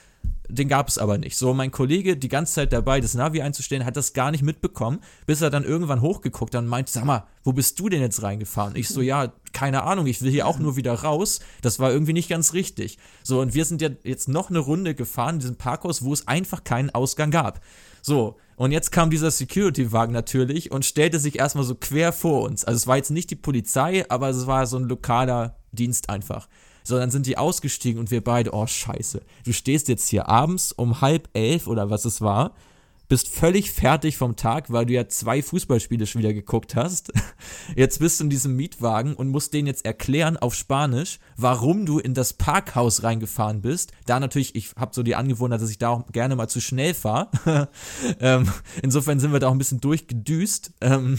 [0.48, 1.36] Den gab es aber nicht.
[1.36, 5.00] So, mein Kollege, die ganze Zeit dabei, das Navi einzustellen, hat das gar nicht mitbekommen,
[5.26, 8.22] bis er dann irgendwann hochgeguckt hat und meinte, sag mal, wo bist du denn jetzt
[8.22, 8.76] reingefahren?
[8.76, 11.40] Ich so, ja, keine Ahnung, ich will hier auch nur wieder raus.
[11.62, 12.98] Das war irgendwie nicht ganz richtig.
[13.22, 16.28] So, und wir sind ja jetzt noch eine Runde gefahren in diesem Parkhaus, wo es
[16.28, 17.60] einfach keinen Ausgang gab.
[18.02, 22.64] So, und jetzt kam dieser Security-Wagen natürlich und stellte sich erstmal so quer vor uns.
[22.64, 26.48] Also es war jetzt nicht die Polizei, aber es war so ein lokaler Dienst einfach.
[26.86, 30.70] So, dann sind die ausgestiegen und wir beide, oh scheiße, du stehst jetzt hier abends
[30.70, 32.54] um halb elf oder was es war
[33.08, 37.12] bist völlig fertig vom Tag, weil du ja zwei Fußballspiele schon wieder geguckt hast.
[37.76, 41.98] Jetzt bist du in diesem Mietwagen und musst denen jetzt erklären auf Spanisch, warum du
[41.98, 43.92] in das Parkhaus reingefahren bist.
[44.06, 46.94] Da natürlich, ich habe so die Angewohnheit, dass ich da auch gerne mal zu schnell
[46.94, 47.28] fahre.
[48.20, 48.50] ähm,
[48.82, 50.72] insofern sind wir da auch ein bisschen durchgedüst.
[50.80, 51.18] Ähm,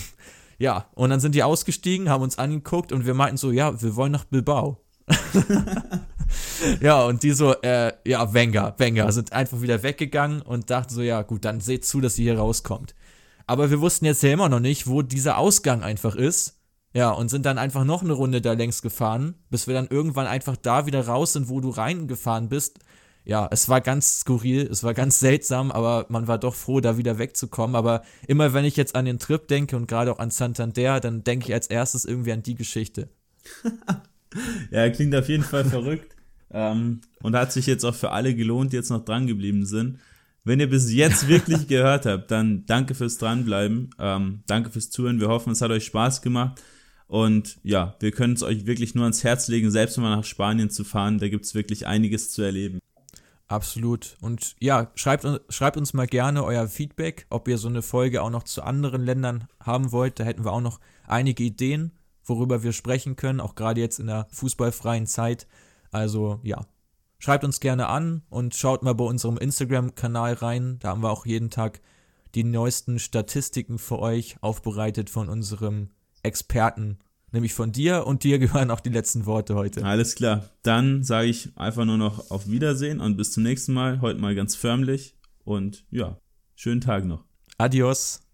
[0.57, 3.95] ja, und dann sind die ausgestiegen, haben uns angeguckt und wir meinten so, ja, wir
[3.95, 4.81] wollen nach Bilbao.
[6.81, 11.01] ja, und die so, äh, ja, Wenger, Wenger, sind einfach wieder weggegangen und dachten so,
[11.01, 12.95] ja, gut, dann seht zu, dass ihr hier rauskommt.
[13.45, 16.55] Aber wir wussten jetzt ja immer noch nicht, wo dieser Ausgang einfach ist.
[16.93, 20.25] Ja, und sind dann einfach noch eine Runde da längs gefahren, bis wir dann irgendwann
[20.25, 22.79] einfach da wieder raus sind, wo du reingefahren bist.
[23.23, 26.97] Ja, es war ganz skurril, es war ganz seltsam, aber man war doch froh, da
[26.97, 27.75] wieder wegzukommen.
[27.75, 31.23] Aber immer wenn ich jetzt an den Trip denke und gerade auch an Santander, dann
[31.23, 33.09] denke ich als erstes irgendwie an die Geschichte.
[34.71, 36.13] ja, klingt auf jeden Fall verrückt.
[36.49, 39.99] Ähm, und hat sich jetzt auch für alle gelohnt, die jetzt noch dran geblieben sind.
[40.45, 43.89] Wenn ihr bis jetzt wirklich gehört habt, dann danke fürs Dranbleiben.
[43.99, 45.19] Ähm, danke fürs Zuhören.
[45.19, 46.63] Wir hoffen, es hat euch Spaß gemacht.
[47.07, 50.69] Und ja, wir können es euch wirklich nur ans Herz legen, selbst mal nach Spanien
[50.69, 51.19] zu fahren.
[51.19, 52.79] Da gibt es wirklich einiges zu erleben.
[53.47, 54.17] Absolut.
[54.19, 58.29] Und ja, schreibt, schreibt uns mal gerne euer Feedback, ob ihr so eine Folge auch
[58.29, 60.19] noch zu anderen Ländern haben wollt.
[60.19, 61.91] Da hätten wir auch noch einige Ideen,
[62.27, 65.47] worüber wir sprechen können, auch gerade jetzt in der fußballfreien Zeit.
[65.91, 66.65] Also ja,
[67.19, 70.77] schreibt uns gerne an und schaut mal bei unserem Instagram-Kanal rein.
[70.79, 71.81] Da haben wir auch jeden Tag
[72.35, 75.89] die neuesten Statistiken für euch aufbereitet von unserem
[76.23, 76.99] Experten,
[77.31, 78.05] nämlich von dir.
[78.05, 79.83] Und dir gehören auch die letzten Worte heute.
[79.83, 80.49] Alles klar.
[80.63, 84.01] Dann sage ich einfach nur noch auf Wiedersehen und bis zum nächsten Mal.
[84.01, 85.15] Heute mal ganz förmlich.
[85.43, 86.19] Und ja,
[86.55, 87.23] schönen Tag noch.
[87.57, 88.26] Adios.